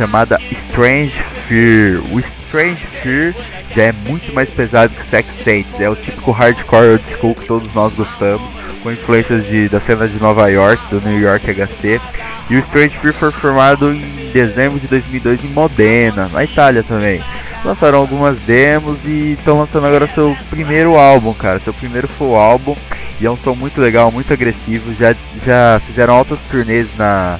chamada 0.00 0.40
Strange 0.52 1.22
Fear. 1.46 2.00
O 2.10 2.18
Strange 2.20 2.86
Fear 2.86 3.34
já 3.70 3.82
é 3.82 3.92
muito 3.92 4.32
mais 4.32 4.48
pesado 4.48 4.94
que 4.94 5.04
Sex 5.04 5.30
Saints, 5.34 5.78
é 5.78 5.90
o 5.90 5.94
típico 5.94 6.30
hardcore 6.30 6.92
old 6.92 7.06
school 7.06 7.34
que 7.34 7.46
todos 7.46 7.74
nós 7.74 7.94
gostamos, 7.94 8.50
com 8.82 8.90
influências 8.90 9.46
de, 9.46 9.68
da 9.68 9.78
cena 9.78 10.08
de 10.08 10.18
Nova 10.18 10.48
York, 10.48 10.82
do 10.90 11.02
New 11.02 11.20
York 11.20 11.46
HC. 11.52 12.00
E 12.48 12.56
o 12.56 12.58
Strange 12.58 12.96
Fear 12.96 13.12
foi 13.12 13.30
formado 13.30 13.92
em 13.92 14.30
dezembro 14.32 14.80
de 14.80 14.88
2002 14.88 15.44
em 15.44 15.48
Modena, 15.48 16.30
na 16.32 16.44
Itália 16.44 16.82
também. 16.82 17.22
Lançaram 17.62 17.98
algumas 17.98 18.40
demos 18.40 19.04
e 19.04 19.34
estão 19.38 19.58
lançando 19.58 19.86
agora 19.86 20.06
seu 20.06 20.34
primeiro 20.48 20.94
álbum, 20.96 21.34
cara, 21.34 21.60
seu 21.60 21.74
primeiro 21.74 22.08
full 22.08 22.36
álbum. 22.36 22.74
E 23.20 23.26
é 23.26 23.30
um 23.30 23.36
som 23.36 23.54
muito 23.54 23.78
legal, 23.78 24.10
muito 24.10 24.32
agressivo. 24.32 24.94
Já, 24.94 25.14
já 25.44 25.78
fizeram 25.84 26.14
altas 26.14 26.42
turnês 26.44 26.88
na, 26.96 27.38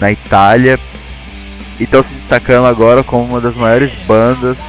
na 0.00 0.10
Itália 0.10 0.76
e 1.80 1.84
estão 1.84 2.02
se 2.02 2.12
destacando 2.14 2.66
agora 2.66 3.02
como 3.02 3.24
uma 3.24 3.40
das 3.40 3.56
maiores 3.56 3.94
bandas 4.06 4.62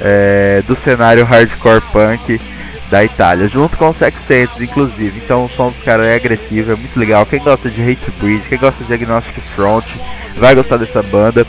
é, 0.00 0.62
do 0.66 0.76
cenário 0.76 1.24
hardcore 1.24 1.82
punk 1.92 2.40
da 2.88 3.04
Itália, 3.04 3.48
junto 3.48 3.76
com 3.76 3.88
o 3.88 3.92
Sex 3.92 4.20
Saints, 4.20 4.60
inclusive. 4.60 5.20
Então 5.24 5.44
o 5.44 5.48
som 5.48 5.70
dos 5.70 5.82
caras 5.82 6.06
é 6.06 6.14
agressivo, 6.14 6.72
é 6.72 6.76
muito 6.76 6.98
legal. 6.98 7.26
Quem 7.26 7.40
gosta 7.40 7.68
de 7.68 7.82
Hate 7.82 8.10
Breed, 8.20 8.42
quem 8.48 8.58
gosta 8.58 8.84
de 8.84 8.92
Agnostic 8.94 9.42
Front, 9.56 9.96
vai 10.36 10.54
gostar 10.54 10.76
dessa 10.76 11.02
banda. 11.02 11.46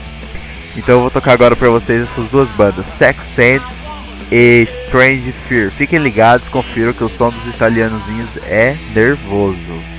Então 0.76 0.95
eu 0.95 1.02
vou 1.02 1.12
tocar 1.12 1.34
agora 1.34 1.56
pra 1.56 1.69
vocês 1.69 2.02
essas 2.02 2.32
duas 2.32 2.49
bandas, 2.52 2.88
Sex 2.88 3.26
Saints 3.26 3.93
e 4.32 4.63
Strange 4.67 5.32
Fear. 5.32 5.69
Fiquem 5.69 5.99
ligados, 5.99 6.49
confiram 6.49 6.93
que 6.93 7.04
o 7.04 7.10
som 7.10 7.30
dos 7.30 7.45
italianozinhos 7.45 8.38
é 8.47 8.76
nervoso. 8.95 9.92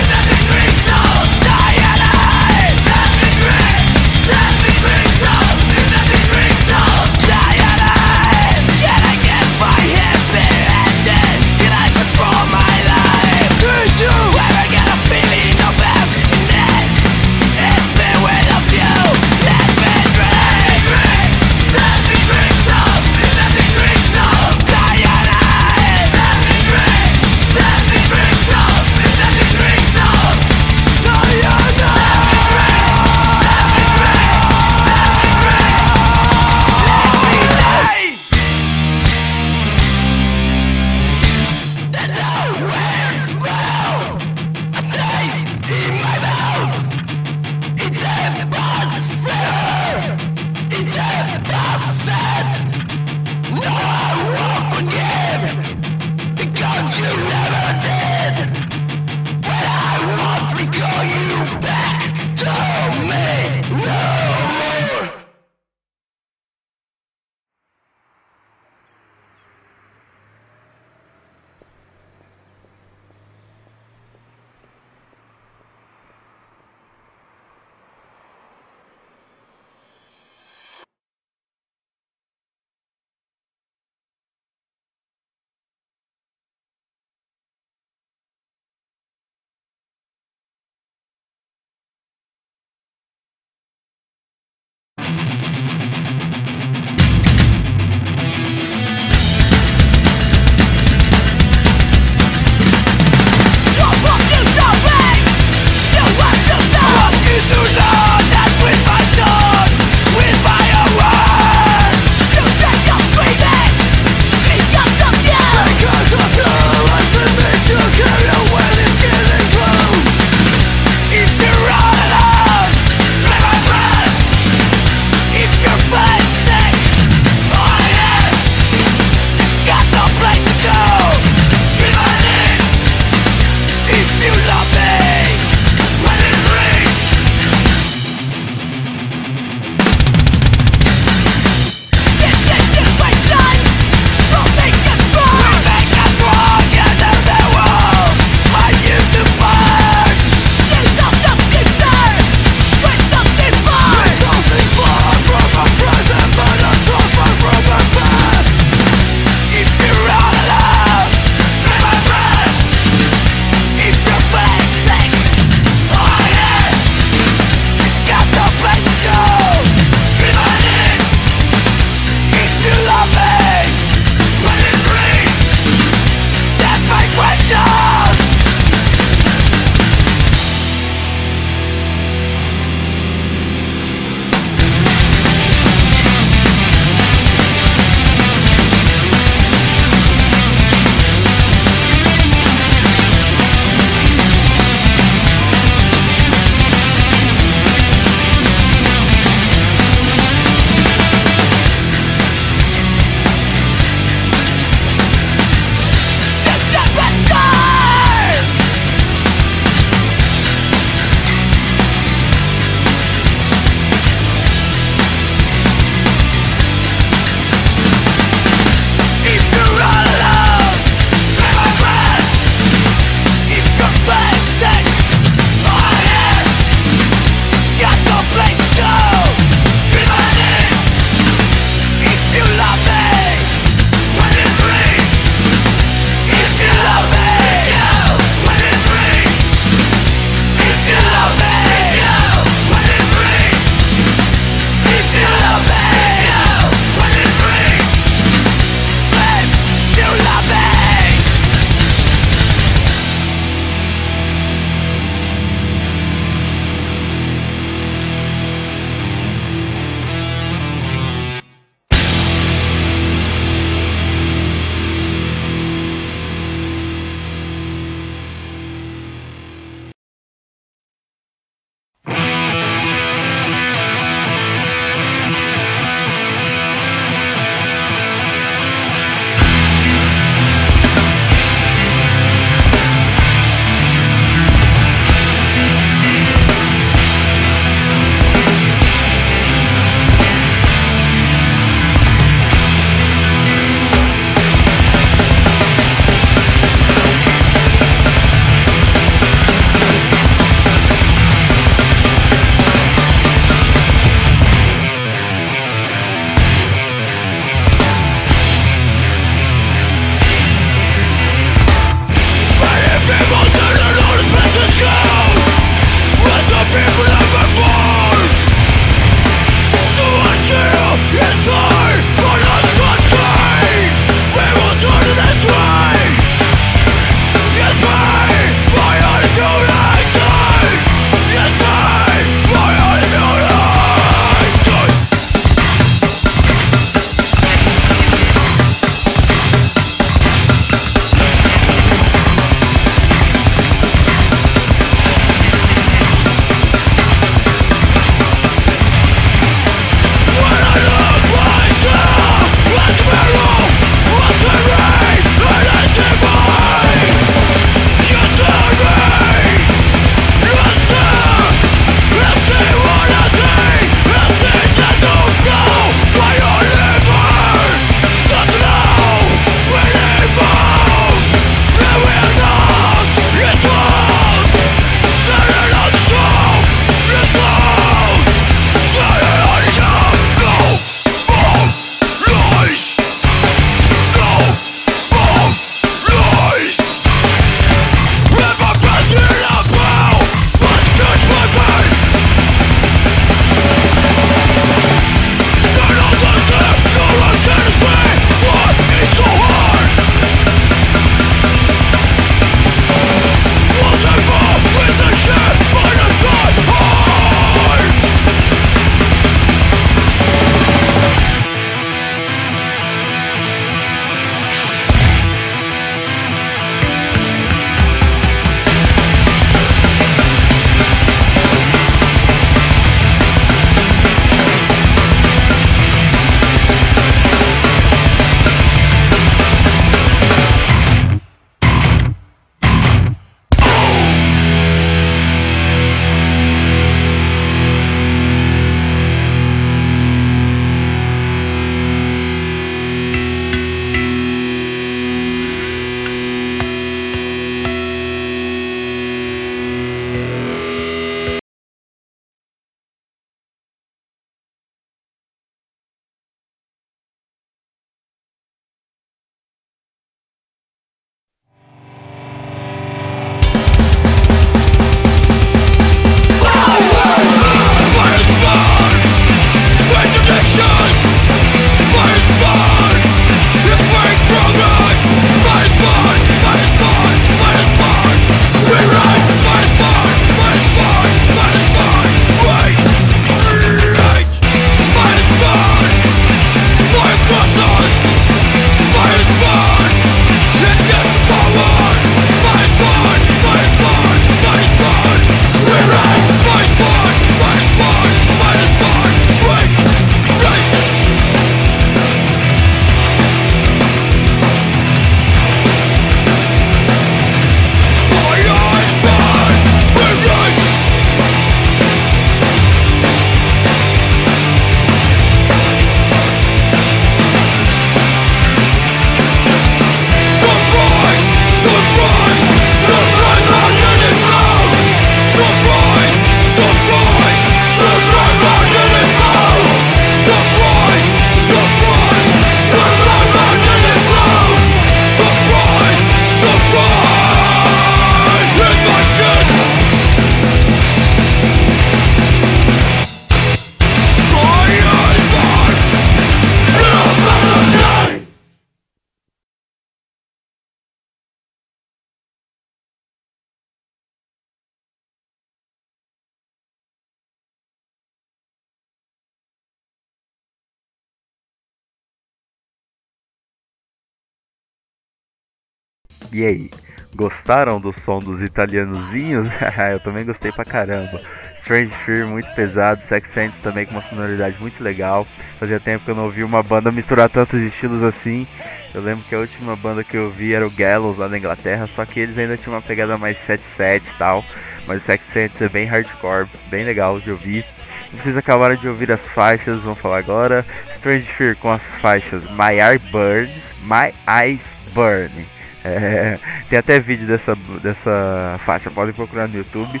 E 566.34 566.44
aí? 566.44 566.68
Gostaram 567.14 567.80
do 567.80 567.92
som 567.92 568.18
dos 568.18 568.42
italianozinhos? 568.42 569.46
eu 569.92 570.00
também 570.00 570.24
gostei 570.24 570.50
pra 570.50 570.64
caramba. 570.64 571.20
Strange 571.54 571.92
Fear 571.92 572.26
muito 572.26 572.52
pesado, 572.56 573.04
Sex 573.04 573.28
Sense 573.28 573.62
também 573.62 573.86
com 573.86 573.92
uma 573.92 574.02
sonoridade 574.02 574.56
muito 574.58 574.82
legal. 574.82 575.24
Fazia 575.60 575.78
tempo 575.78 576.04
que 576.04 576.10
eu 576.10 576.14
não 576.16 576.24
ouvi 576.24 576.42
uma 576.42 576.60
banda 576.60 576.90
misturar 576.90 577.30
tantos 577.30 577.60
estilos 577.60 578.02
assim. 578.02 578.48
Eu 578.92 579.00
lembro 579.00 579.24
que 579.28 579.32
a 579.36 579.38
última 579.38 579.76
banda 579.76 580.02
que 580.02 580.16
eu 580.16 580.28
vi 580.28 580.52
era 580.52 580.66
o 580.66 580.70
Gallows 580.72 581.18
lá 581.18 581.28
na 581.28 581.38
Inglaterra, 581.38 581.86
só 581.86 582.04
que 582.04 582.18
eles 582.18 582.36
ainda 582.36 582.56
tinham 582.56 582.74
uma 582.74 582.82
pegada 582.82 583.16
mais 583.16 583.38
7-7 583.38 584.08
e 584.08 584.14
tal. 584.18 584.44
Mas 584.84 585.04
o 585.04 585.06
Sex 585.06 585.24
Sense 585.24 585.62
é 585.62 585.68
bem 585.68 585.86
hardcore, 585.86 586.48
bem 586.68 586.84
legal 586.84 587.20
de 587.20 587.30
ouvir. 587.30 587.64
Vocês 588.12 588.36
acabaram 588.36 588.74
de 588.74 588.88
ouvir 588.88 589.12
as 589.12 589.28
faixas, 589.28 589.82
vamos 589.82 590.00
falar 590.00 590.18
agora. 590.18 590.66
Strange 590.90 591.26
Fear 591.26 591.54
com 591.58 591.70
as 591.70 591.94
faixas 592.00 592.42
My 592.50 592.74
Eye 592.80 592.98
Burns, 593.12 593.72
My 593.84 594.12
Eyes 594.28 594.76
Burn. 594.92 595.53
É, 595.84 596.38
tem 596.70 596.78
até 596.78 596.98
vídeo 596.98 597.26
dessa, 597.26 597.54
dessa 597.82 598.56
faixa, 598.60 598.90
podem 598.90 599.14
procurar 599.14 599.46
no 599.46 599.58
YouTube. 599.58 600.00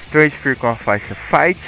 Strange 0.00 0.34
Fear 0.34 0.56
com 0.56 0.68
a 0.68 0.74
faixa 0.74 1.14
Fight, 1.14 1.60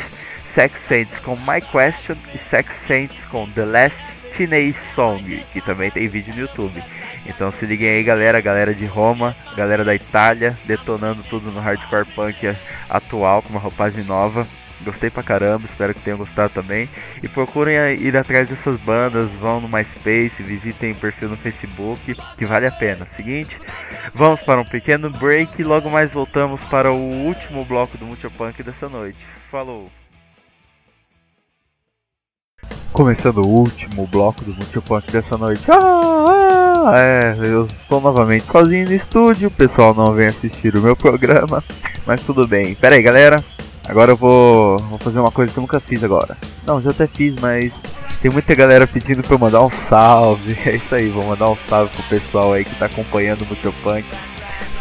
Sex 0.46 0.80
Saints 0.80 1.20
com 1.20 1.36
My 1.36 1.60
Question 1.60 2.16
e 2.34 2.38
Sex 2.38 2.74
Saints 2.74 3.26
com 3.26 3.46
The 3.50 3.66
Last 3.66 4.22
Teenage 4.34 4.72
Song, 4.72 5.44
que 5.52 5.60
também 5.60 5.90
tem 5.90 6.08
vídeo 6.08 6.34
no 6.34 6.40
YouTube. 6.40 6.82
Então 7.26 7.50
se 7.50 7.66
liguem 7.66 7.88
aí, 7.88 8.02
galera, 8.02 8.40
galera 8.40 8.74
de 8.74 8.86
Roma, 8.86 9.36
galera 9.54 9.84
da 9.84 9.94
Itália, 9.94 10.58
detonando 10.64 11.22
tudo 11.24 11.52
no 11.52 11.60
hardcore 11.60 12.06
punk 12.06 12.56
atual 12.88 13.42
com 13.42 13.50
uma 13.50 13.60
roupagem 13.60 14.04
nova. 14.04 14.46
Gostei 14.84 15.10
pra 15.10 15.22
caramba, 15.22 15.66
espero 15.66 15.94
que 15.94 16.00
tenham 16.00 16.18
gostado 16.18 16.52
também. 16.52 16.88
E 17.22 17.28
procurem 17.28 17.76
ir 17.94 18.16
atrás 18.16 18.48
dessas 18.48 18.76
bandas, 18.78 19.32
vão 19.34 19.60
no 19.60 19.68
MySpace, 19.68 20.42
visitem 20.42 20.92
o 20.92 20.96
perfil 20.96 21.28
no 21.28 21.36
Facebook, 21.36 22.16
que 22.36 22.46
vale 22.46 22.66
a 22.66 22.72
pena. 22.72 23.06
Seguinte, 23.06 23.58
vamos 24.14 24.42
para 24.42 24.60
um 24.60 24.64
pequeno 24.64 25.10
break 25.10 25.60
e 25.60 25.64
logo 25.64 25.90
mais 25.90 26.12
voltamos 26.12 26.64
para 26.64 26.90
o 26.92 26.96
último 26.96 27.64
bloco 27.64 27.98
do 27.98 28.06
Multipunk 28.06 28.62
dessa 28.62 28.88
noite. 28.88 29.26
Falou! 29.50 29.90
Começando 32.92 33.38
o 33.38 33.48
último 33.48 34.06
bloco 34.06 34.44
do 34.44 34.54
Multipunk 34.54 35.10
dessa 35.12 35.36
noite. 35.36 35.70
Ah, 35.70 36.20
ah, 36.86 36.98
é, 36.98 37.36
eu 37.38 37.64
estou 37.64 38.00
novamente 38.00 38.48
sozinho 38.48 38.86
no 38.86 38.94
estúdio, 38.94 39.48
o 39.48 39.50
pessoal 39.50 39.94
não 39.94 40.12
vem 40.12 40.26
assistir 40.26 40.74
o 40.76 40.80
meu 40.80 40.96
programa, 40.96 41.62
mas 42.06 42.24
tudo 42.24 42.48
bem. 42.48 42.74
Pera 42.74 42.96
aí, 42.96 43.02
galera, 43.02 43.44
Agora 43.90 44.12
eu 44.12 44.16
vou, 44.16 44.78
vou 44.78 44.98
fazer 45.00 45.18
uma 45.18 45.32
coisa 45.32 45.52
que 45.52 45.58
eu 45.58 45.62
nunca 45.62 45.80
fiz 45.80 46.04
agora. 46.04 46.38
Não, 46.64 46.80
já 46.80 46.90
até 46.90 47.08
fiz, 47.08 47.34
mas 47.34 47.84
tem 48.22 48.30
muita 48.30 48.54
galera 48.54 48.86
pedindo 48.86 49.20
pra 49.20 49.34
eu 49.34 49.38
mandar 49.38 49.64
um 49.64 49.70
salve. 49.70 50.56
É 50.64 50.76
isso 50.76 50.94
aí, 50.94 51.08
vou 51.08 51.26
mandar 51.26 51.50
um 51.50 51.56
salve 51.56 51.90
pro 51.92 52.04
pessoal 52.04 52.52
aí 52.52 52.64
que 52.64 52.76
tá 52.76 52.86
acompanhando 52.86 53.42
o 53.42 53.46
Multipunk. 53.46 54.04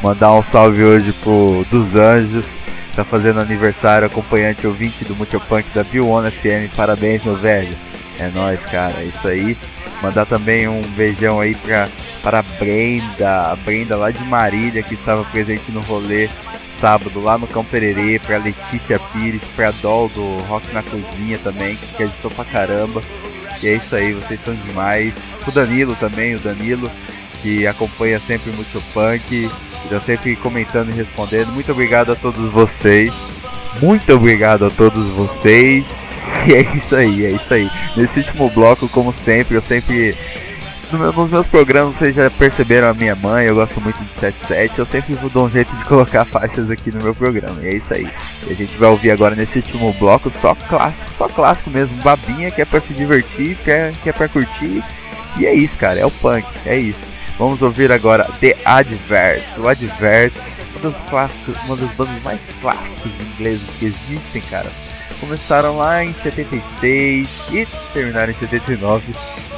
Mandar 0.03 0.31
um 0.33 0.43
salve 0.43 0.83
hoje 0.83 1.11
pro 1.11 1.65
Dos 1.71 1.95
Anjos, 1.95 2.59
tá 2.95 3.03
fazendo 3.03 3.39
aniversário, 3.39 4.05
acompanhante 4.05 4.67
ouvinte 4.67 5.03
do 5.03 5.15
Multipunk 5.15 5.65
da 5.73 5.83
Bill 5.83 6.07
One 6.07 6.29
FM. 6.29 6.71
Parabéns, 6.75 7.23
meu 7.23 7.35
velho. 7.35 7.75
É 8.19 8.29
nóis, 8.29 8.65
cara, 8.65 8.93
é 8.99 9.05
isso 9.05 9.27
aí. 9.27 9.57
Mandar 10.01 10.25
também 10.25 10.67
um 10.67 10.81
beijão 10.81 11.39
aí 11.39 11.55
pra, 11.55 11.89
para 12.21 12.39
a 12.39 12.43
Brenda, 12.43 13.51
a 13.51 13.55
Brenda 13.55 13.95
lá 13.95 14.11
de 14.11 14.23
Marília, 14.25 14.83
que 14.83 14.93
estava 14.93 15.23
presente 15.25 15.71
no 15.71 15.81
rolê 15.81 16.29
sábado 16.79 17.21
lá 17.21 17.37
no 17.37 17.47
Cão 17.47 17.63
Pererê, 17.63 18.19
pra 18.19 18.37
Letícia 18.37 18.99
Pires, 19.11 19.43
pra 19.55 19.71
Dol 19.71 20.07
do 20.09 20.39
Rock 20.47 20.71
na 20.73 20.81
Cozinha 20.81 21.37
também, 21.39 21.75
que 21.75 21.85
acreditou 21.93 22.31
pra 22.31 22.45
caramba. 22.45 23.01
E 23.61 23.67
é 23.67 23.75
isso 23.75 23.95
aí, 23.95 24.13
vocês 24.13 24.39
são 24.39 24.55
demais. 24.55 25.21
O 25.45 25.51
Danilo 25.51 25.95
também, 25.95 26.35
o 26.35 26.39
Danilo, 26.39 26.89
que 27.41 27.67
acompanha 27.67 28.19
sempre 28.19 28.51
o 28.51 28.53
Multipunk, 28.53 29.49
está 29.83 29.99
sempre 29.99 30.35
comentando 30.37 30.89
e 30.89 30.93
respondendo. 30.93 31.51
Muito 31.51 31.71
obrigado 31.71 32.13
a 32.13 32.15
todos 32.15 32.49
vocês. 32.49 33.13
Muito 33.81 34.13
obrigado 34.13 34.65
a 34.65 34.69
todos 34.69 35.07
vocês. 35.07 36.19
E 36.47 36.53
é 36.53 36.61
isso 36.73 36.95
aí, 36.95 37.25
é 37.25 37.31
isso 37.31 37.53
aí. 37.53 37.69
Nesse 37.97 38.19
último 38.19 38.49
bloco, 38.49 38.87
como 38.87 39.11
sempre, 39.11 39.55
eu 39.55 39.61
sempre 39.61 40.15
nos 40.91 41.29
meus 41.29 41.47
programas 41.47 41.95
vocês 41.95 42.15
já 42.15 42.31
perceberam 42.31 42.89
a 42.89 42.93
minha 42.93 43.15
mãe, 43.15 43.45
eu 43.45 43.55
gosto 43.55 43.79
muito 43.79 44.03
de 44.03 44.09
77, 44.09 44.79
eu 44.79 44.85
sempre 44.85 45.15
dou 45.31 45.45
um 45.45 45.49
jeito 45.49 45.75
de 45.75 45.83
colocar 45.85 46.25
faixas 46.25 46.71
aqui 46.71 46.91
no 46.91 47.03
meu 47.03 47.13
programa, 47.13 47.61
e 47.61 47.67
é 47.67 47.75
isso 47.75 47.93
aí. 47.93 48.09
E 48.47 48.51
a 48.51 48.55
gente 48.55 48.75
vai 48.77 48.89
ouvir 48.89 49.11
agora 49.11 49.35
nesse 49.35 49.59
último 49.59 49.93
bloco 49.93 50.31
só 50.31 50.55
clássico, 50.55 51.13
só 51.13 51.27
clássico 51.27 51.69
mesmo, 51.69 51.95
babinha 52.01 52.49
que 52.49 52.61
é 52.61 52.65
pra 52.65 52.79
se 52.79 52.93
divertir, 52.93 53.55
que 53.63 53.69
é, 53.69 53.93
que 54.01 54.09
é 54.09 54.13
pra 54.13 54.27
curtir, 54.27 54.83
e 55.37 55.45
é 55.45 55.53
isso, 55.53 55.77
cara, 55.77 55.99
é 55.99 56.05
o 56.05 56.11
punk, 56.11 56.45
é 56.65 56.77
isso. 56.77 57.11
Vamos 57.39 57.63
ouvir 57.63 57.91
agora 57.91 58.25
The 58.39 58.55
Adverts. 58.65 59.57
O 59.57 59.67
Adverts, 59.67 60.59
uma 60.75 60.81
das, 60.81 60.99
clássicos, 61.09 61.55
uma 61.65 61.75
das 61.75 61.89
bandas 61.91 62.21
mais 62.21 62.51
clássicas 62.61 63.11
inglesas 63.19 63.73
que 63.79 63.85
existem, 63.85 64.41
cara 64.41 64.69
começaram 65.19 65.77
lá 65.77 66.03
em 66.03 66.13
76 66.13 67.43
e 67.51 67.67
terminaram 67.93 68.31
em 68.31 68.35
79, 68.35 69.13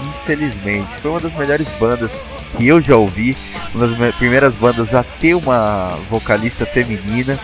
infelizmente. 0.09 0.91
Foi 1.01 1.11
uma 1.11 1.19
das 1.19 1.33
melhores 1.33 1.67
bandas 1.79 2.21
que 2.57 2.67
eu 2.67 2.81
já 2.81 2.95
ouvi, 2.95 3.37
uma 3.73 3.87
das 3.87 4.15
primeiras 4.15 4.55
bandas 4.55 4.93
a 4.93 5.03
ter 5.03 5.35
uma 5.35 5.97
vocalista 6.09 6.65
feminina. 6.65 7.37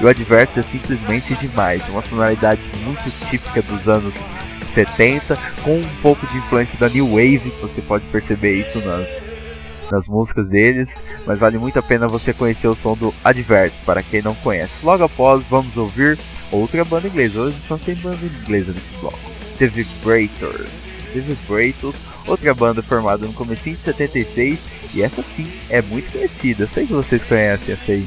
E 0.00 0.04
o 0.04 0.08
Adverts 0.08 0.58
é 0.58 0.62
simplesmente 0.62 1.34
demais, 1.34 1.88
uma 1.88 2.02
sonoridade 2.02 2.62
muito 2.84 3.12
típica 3.28 3.62
dos 3.62 3.88
anos 3.88 4.28
70, 4.68 5.38
com 5.62 5.76
um 5.76 5.88
pouco 6.02 6.26
de 6.26 6.38
influência 6.38 6.78
da 6.78 6.88
New 6.88 7.10
Wave, 7.10 7.52
você 7.60 7.80
pode 7.80 8.04
perceber 8.06 8.56
isso 8.56 8.80
nas, 8.80 9.40
nas 9.90 10.08
músicas 10.08 10.48
deles, 10.48 11.02
mas 11.26 11.38
vale 11.38 11.58
muito 11.58 11.78
a 11.78 11.82
pena 11.82 12.08
você 12.08 12.32
conhecer 12.32 12.68
o 12.68 12.74
som 12.74 12.94
do 12.94 13.14
Adverts, 13.24 13.80
para 13.80 14.02
quem 14.02 14.22
não 14.22 14.34
conhece. 14.34 14.84
Logo 14.84 15.04
após, 15.04 15.44
vamos 15.48 15.76
ouvir 15.76 16.18
outra 16.50 16.84
banda 16.84 17.08
inglesa. 17.08 17.40
Hoje 17.40 17.60
só 17.60 17.76
tem 17.76 17.94
banda 17.96 18.24
inglesa 18.24 18.72
nesse 18.72 18.92
bloco. 19.00 19.18
The 19.58 19.66
Vibrators. 19.66 20.94
The 21.12 21.20
Vibrators, 21.20 21.96
outra 22.26 22.54
banda 22.54 22.82
formada 22.82 23.26
no 23.26 23.32
começo 23.32 23.70
de 23.70 23.76
76 23.76 24.58
e 24.94 25.02
essa 25.02 25.22
sim 25.22 25.50
é 25.68 25.82
muito 25.82 26.12
conhecida. 26.12 26.66
Sei 26.66 26.86
que 26.86 26.92
vocês 26.92 27.24
conhecem 27.24 27.74
essa 27.74 27.92
aí. 27.92 28.06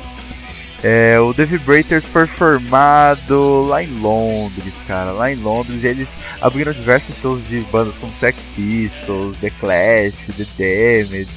É, 0.84 1.20
o 1.20 1.34
The 1.34 1.46
Vibrators 1.46 2.06
foi 2.06 2.28
formado 2.28 3.66
lá 3.68 3.84
em 3.84 4.00
Londres, 4.00 4.82
cara. 4.88 5.12
Lá 5.12 5.32
em 5.32 5.36
Londres 5.36 5.84
eles 5.84 6.16
abriram 6.40 6.72
diversos 6.72 7.18
shows 7.18 7.48
de 7.48 7.62
bandas 7.72 7.98
como 7.98 8.16
Sex 8.16 8.46
Pistols, 8.56 9.38
The 9.38 9.50
Clash, 9.60 10.28
The 10.38 10.46
Damned. 10.58 11.30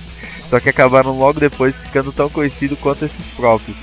Só 0.49 0.61
que 0.61 0.69
acabaram 0.69 1.17
logo 1.17 1.41
depois 1.41 1.79
ficando 1.79 2.13
tão 2.13 2.29
conhecidos 2.29 2.79
quanto 2.81 3.05
esses 3.05 3.27
próprios. 3.35 3.79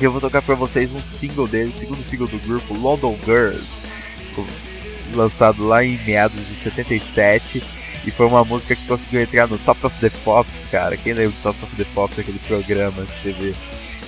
E 0.00 0.04
eu 0.04 0.12
vou 0.12 0.20
tocar 0.20 0.42
pra 0.42 0.54
vocês 0.54 0.90
um 0.94 1.02
single 1.02 1.46
deles, 1.46 1.76
segundo 1.76 2.02
single 2.02 2.26
do 2.26 2.38
grupo, 2.38 2.74
London 2.74 3.16
Girls, 3.24 3.82
lançado 5.14 5.62
lá 5.66 5.84
em 5.84 5.98
meados 6.04 6.48
de 6.48 6.54
77. 6.54 7.62
E 8.04 8.10
foi 8.10 8.26
uma 8.26 8.44
música 8.44 8.74
que 8.74 8.86
conseguiu 8.86 9.20
entrar 9.20 9.46
no 9.46 9.58
Top 9.58 9.86
of 9.86 9.94
the 10.00 10.10
Pops, 10.24 10.66
cara. 10.70 10.96
Quem 10.96 11.12
lembra 11.12 11.32
do 11.32 11.42
Top 11.42 11.58
of 11.62 11.76
the 11.76 11.84
Pops, 11.94 12.18
aquele 12.18 12.38
programa 12.40 13.04
de 13.04 13.12
TV? 13.22 13.54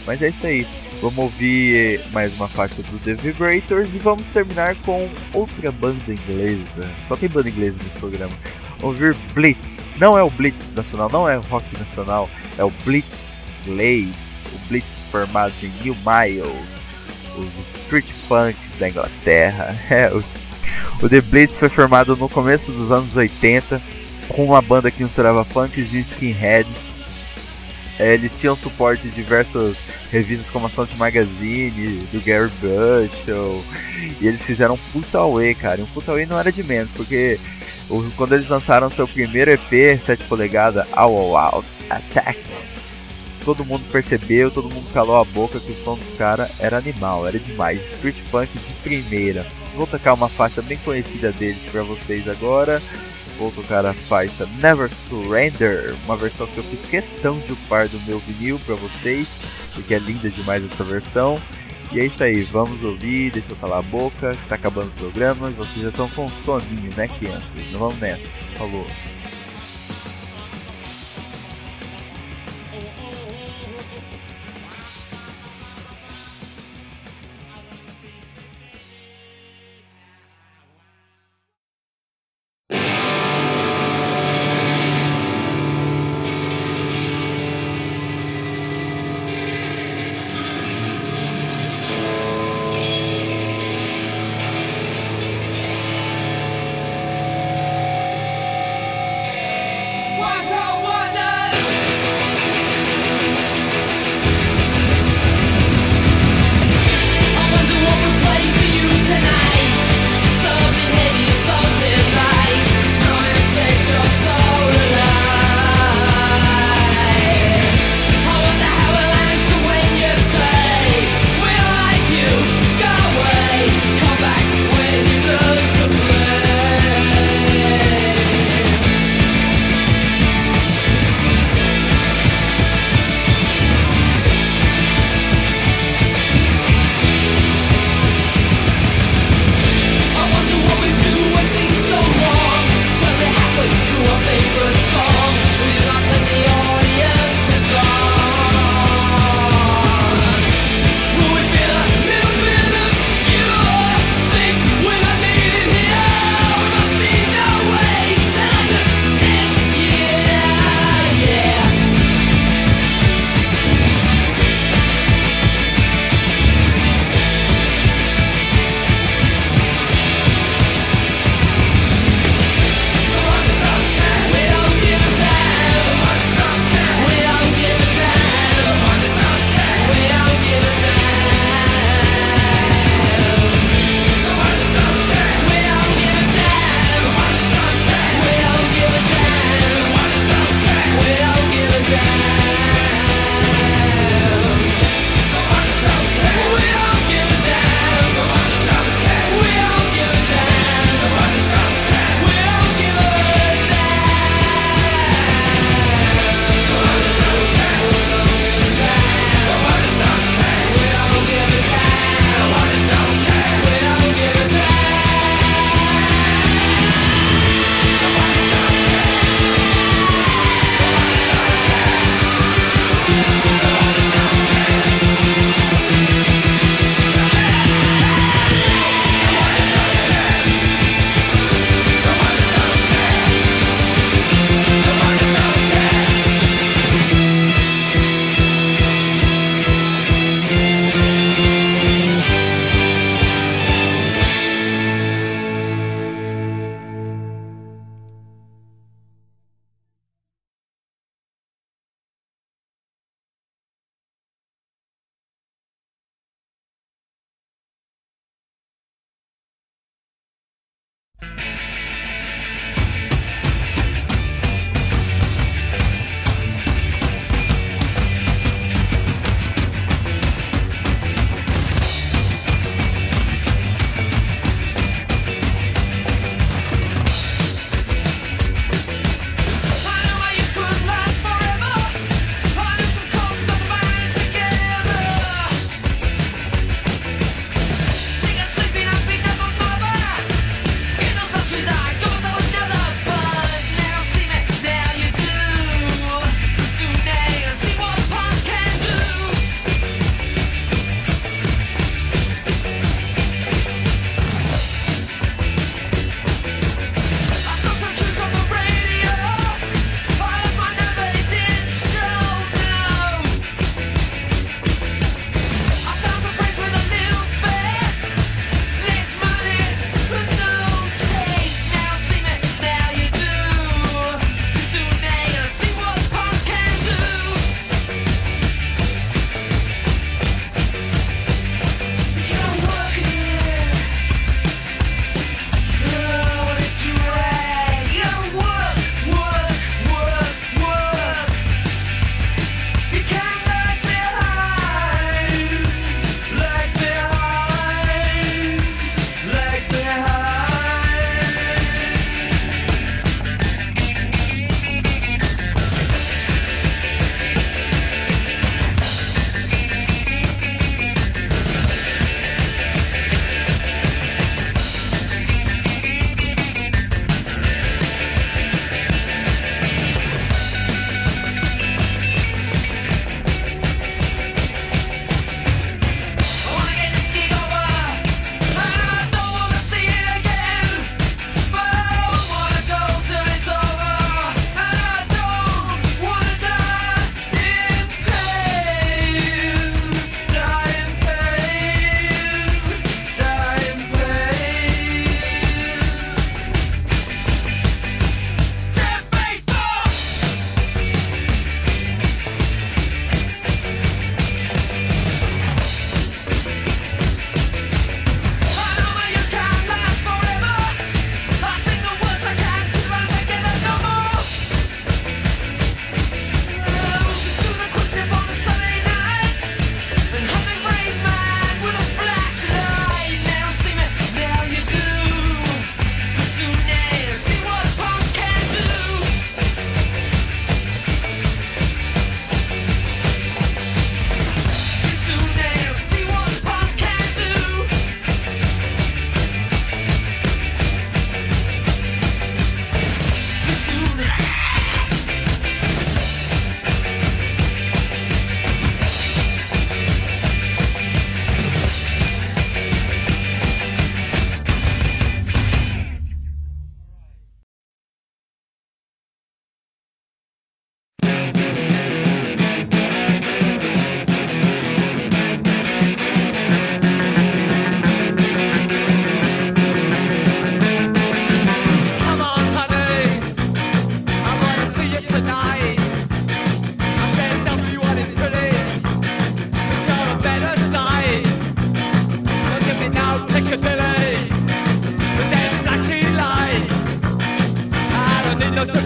Mas 0.06 0.22
é 0.22 0.28
isso 0.28 0.46
aí. 0.46 0.66
Vamos 1.00 1.18
ouvir 1.18 2.00
mais 2.12 2.32
uma 2.34 2.48
faixa 2.48 2.82
do 2.82 2.98
The 3.00 3.14
Vibrators 3.14 3.94
e 3.94 3.98
vamos 3.98 4.26
terminar 4.28 4.76
com 4.82 5.10
outra 5.32 5.72
banda 5.72 6.12
inglesa. 6.12 6.90
Só 7.08 7.16
tem 7.16 7.28
banda 7.28 7.48
inglesa 7.48 7.76
nesse 7.82 7.98
programa. 7.98 8.32
Ouvir 8.80 9.14
Blitz. 9.34 9.90
Não 9.98 10.16
é 10.16 10.22
o 10.22 10.30
Blitz 10.30 10.72
nacional, 10.74 11.08
não 11.10 11.28
é 11.28 11.38
o 11.38 11.42
rock 11.42 11.66
nacional, 11.78 12.28
é 12.58 12.64
o 12.64 12.70
Blitz 12.84 13.32
inglês 13.66 14.32
o 14.52 14.68
Blitz 14.68 14.98
formado 15.10 15.54
em 15.62 15.68
New 15.82 15.96
Miles, 15.96 16.68
os 17.36 17.76
Street 17.76 18.06
Punks 18.28 18.78
da 18.78 18.88
Inglaterra. 18.88 19.76
É, 19.90 20.12
os, 20.12 20.38
o 21.02 21.08
The 21.08 21.20
Blitz 21.20 21.58
foi 21.58 21.68
formado 21.68 22.16
no 22.16 22.28
começo 22.28 22.70
dos 22.72 22.90
anos 22.90 23.16
80 23.16 23.80
com 24.28 24.44
uma 24.44 24.62
banda 24.62 24.90
que 24.90 25.02
misturava 25.02 25.44
punks 25.44 25.92
e 25.94 25.98
skinheads. 25.98 26.92
É, 27.98 28.14
eles 28.14 28.38
tinham 28.38 28.56
suporte 28.56 29.02
de 29.02 29.10
diversas 29.10 29.78
revistas 30.10 30.50
como 30.50 30.66
a 30.66 30.68
Sound 30.68 30.96
Magazine, 30.96 32.06
do 32.10 32.20
Gary 32.24 32.50
Bushel, 32.60 33.62
e 34.20 34.26
eles 34.26 34.42
fizeram 34.44 34.74
um 34.74 34.78
puta 34.92 35.18
away, 35.18 35.54
cara. 35.54 35.80
E 35.80 35.84
um 35.84 35.86
puta 35.86 36.10
away 36.10 36.26
não 36.26 36.38
era 36.38 36.50
de 36.50 36.62
menos, 36.62 36.90
porque 36.92 37.38
quando 38.16 38.34
eles 38.34 38.48
lançaram 38.48 38.90
seu 38.90 39.06
primeiro 39.06 39.50
EP, 39.50 40.00
7 40.00 40.24
polegadas, 40.24 40.86
All, 40.92 41.16
All 41.16 41.36
Out 41.36 41.68
Attack, 41.90 42.40
todo 43.44 43.64
mundo 43.64 43.84
percebeu, 43.90 44.50
todo 44.50 44.70
mundo 44.70 44.90
calou 44.92 45.20
a 45.20 45.24
boca 45.24 45.60
que 45.60 45.72
o 45.72 45.76
som 45.76 45.96
dos 45.96 46.16
caras 46.16 46.50
era 46.58 46.78
animal, 46.78 47.26
era 47.26 47.38
demais. 47.38 47.92
Street 47.92 48.16
Punk 48.30 48.48
de 48.58 48.72
primeira. 48.82 49.46
Vou 49.74 49.86
tocar 49.86 50.14
uma 50.14 50.28
faixa 50.28 50.62
bem 50.62 50.78
conhecida 50.78 51.32
deles 51.32 51.62
para 51.70 51.82
vocês 51.82 52.28
agora. 52.28 52.80
Vou 53.38 53.50
tocar 53.50 53.84
a 53.84 53.92
faixa 53.92 54.46
Never 54.60 54.90
Surrender, 55.08 55.94
uma 56.04 56.16
versão 56.16 56.46
que 56.46 56.58
eu 56.58 56.64
fiz 56.64 56.82
questão 56.82 57.38
de 57.40 57.52
upar 57.52 57.88
do 57.88 58.00
meu 58.00 58.18
vinil 58.20 58.58
para 58.64 58.74
vocês, 58.76 59.40
porque 59.74 59.94
é 59.94 59.98
linda 59.98 60.30
demais 60.30 60.64
essa 60.64 60.84
versão. 60.84 61.40
E 61.92 62.00
é 62.00 62.06
isso 62.06 62.22
aí, 62.22 62.42
vamos 62.44 62.82
ouvir, 62.82 63.32
deixa 63.32 63.50
eu 63.50 63.56
calar 63.56 63.80
a 63.80 63.82
boca, 63.82 64.34
tá 64.48 64.54
acabando 64.54 64.88
o 64.88 64.92
programa, 64.92 65.50
vocês 65.50 65.82
já 65.82 65.88
estão 65.90 66.08
com 66.10 66.26
soninho, 66.28 66.90
né 66.96 67.08
crianças? 67.08 67.52
Não 67.70 67.78
vamos 67.78 67.98
nessa. 67.98 68.32
Falou. 68.56 68.86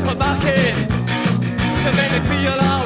for 0.07 0.15
back 0.17 0.45
in 0.45 0.75
to 1.85 1.97
make 1.97 2.13
me 2.13 2.21
feel 2.29 2.53
alright. 2.53 2.86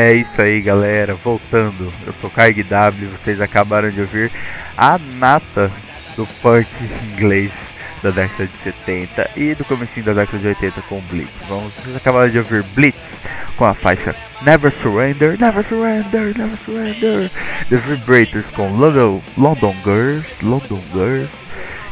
É 0.00 0.14
isso 0.14 0.40
aí, 0.40 0.60
galera. 0.60 1.16
Voltando, 1.16 1.92
eu 2.06 2.12
sou 2.12 2.30
Kaig 2.30 2.62
W. 2.62 3.10
Vocês 3.10 3.40
acabaram 3.40 3.90
de 3.90 4.00
ouvir 4.00 4.30
a 4.76 4.96
nata 4.96 5.72
do 6.14 6.24
punk 6.40 6.68
inglês 7.12 7.72
da 8.00 8.12
década 8.12 8.46
de 8.46 8.54
70 8.54 9.28
e 9.34 9.56
do 9.56 9.64
comecinho 9.64 10.06
da 10.06 10.12
década 10.12 10.38
de 10.38 10.46
80 10.46 10.82
com 10.82 11.00
Blitz. 11.00 11.40
Vamos, 11.48 11.74
vocês 11.74 11.96
acabaram 11.96 12.30
de 12.30 12.38
ouvir 12.38 12.62
Blitz 12.62 13.20
com 13.56 13.64
a 13.64 13.74
faixa 13.74 14.14
Never 14.42 14.70
Surrender, 14.70 15.36
Never 15.36 15.64
Surrender, 15.64 16.38
Never 16.38 16.58
Surrender. 16.60 17.28
The 17.68 17.76
Vibrators 17.78 18.52
com 18.52 18.70
London, 18.70 19.20
London 19.36 19.74
Girls, 19.84 20.44
London 20.44 20.80
Girls 20.94 21.44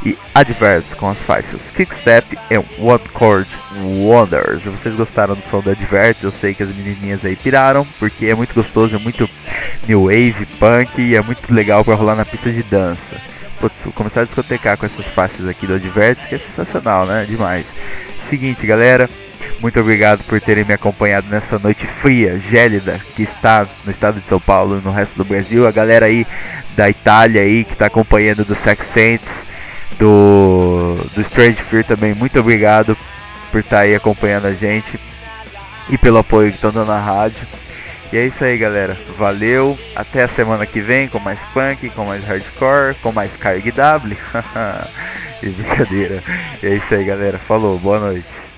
e 0.05 0.17
Adverts 0.35 0.95
com 0.95 1.09
as 1.09 1.23
faixas 1.23 1.71
Kickstep 1.71 2.39
e 2.51 2.59
One 2.81 3.01
Chord 3.17 3.49
Wonders. 3.81 4.67
Vocês 4.67 4.95
gostaram 4.97 5.35
do 5.35 5.41
som 5.43 5.61
da 5.61 5.73
Adverts? 5.73 6.23
Eu 6.23 6.33
sei 6.33 6.55
que 6.55 6.63
as 6.63 6.73
menininhas 6.73 7.25
aí 7.25 7.37
piraram, 7.37 7.87
porque 7.99 8.27
é 8.27 8.35
muito 8.35 8.55
gostoso, 8.55 8.97
é 8.97 8.99
muito 8.99 9.29
new 9.87 10.05
wave, 10.05 10.47
punk 10.59 11.01
e 11.01 11.17
é 11.17 11.23
muito 11.23 11.53
legal 11.53 11.85
para 11.85 11.95
rolar 11.95 12.15
na 12.15 12.25
pista 12.25 12.51
de 12.51 12.63
dança. 12.63 13.17
Putz, 13.61 13.87
começar 13.95 14.21
a 14.21 14.25
discotecar 14.25 14.77
com 14.77 14.85
essas 14.85 15.09
faixas 15.09 15.49
aqui 15.49 15.67
do 15.67 15.75
Adverts, 15.75 16.27
que 16.27 16.35
é 16.35 16.39
sensacional, 16.39 17.07
né? 17.07 17.25
Demais. 17.27 17.75
Seguinte, 18.21 18.67
galera, 18.67 19.09
muito 19.61 19.81
obrigado 19.81 20.23
por 20.25 20.41
terem 20.41 20.65
me 20.65 20.75
acompanhado 20.75 21.29
nessa 21.29 21.59
noite 21.59 21.87
fria, 21.87 22.37
gélida, 22.37 23.01
que 23.15 23.23
está 23.23 23.67
no 23.85 23.91
estado 23.91 24.21
de 24.21 24.27
São 24.27 24.39
Paulo 24.39 24.79
e 24.79 24.85
no 24.85 24.91
resto 24.91 25.17
do 25.17 25.25
Brasil. 25.25 25.67
A 25.67 25.73
galera 25.73 26.07
aí 26.07 26.27
da 26.77 26.91
Itália 26.91 27.41
aí 27.41 27.65
que 27.65 27.73
está 27.73 27.87
acompanhando 27.87 28.45
do 28.45 28.55
Sex 28.55 28.85
Saints, 28.87 29.47
do, 29.99 30.97
do 31.15 31.21
Strange 31.21 31.63
Fear 31.63 31.85
também, 31.85 32.15
muito 32.15 32.39
obrigado 32.39 32.97
por 33.51 33.61
estar 33.61 33.81
aí 33.81 33.95
acompanhando 33.95 34.47
a 34.47 34.53
gente 34.53 34.99
e 35.89 35.97
pelo 35.97 36.19
apoio 36.19 36.51
que 36.51 36.57
estão 36.57 36.73
dando 36.73 36.89
na 36.89 37.01
rádio. 37.01 37.47
E 38.13 38.17
é 38.17 38.27
isso 38.27 38.45
aí, 38.45 38.57
galera. 38.57 38.97
Valeu. 39.19 39.79
Até 39.95 40.23
a 40.23 40.29
semana 40.29 40.65
que 40.65 40.81
vem 40.81 41.09
com 41.09 41.19
mais 41.19 41.45
punk, 41.47 41.91
com 41.91 42.05
mais 42.05 42.25
hardcore, 42.25 42.95
com 43.03 43.11
mais 43.11 43.37
carg 43.37 43.71
W. 43.71 44.17
e 45.43 45.49
brincadeira. 45.49 46.23
E 46.63 46.67
é 46.67 46.75
isso 46.77 46.95
aí, 46.95 47.05
galera. 47.05 47.39
Falou. 47.39 47.79
Boa 47.79 47.99
noite. 47.99 48.56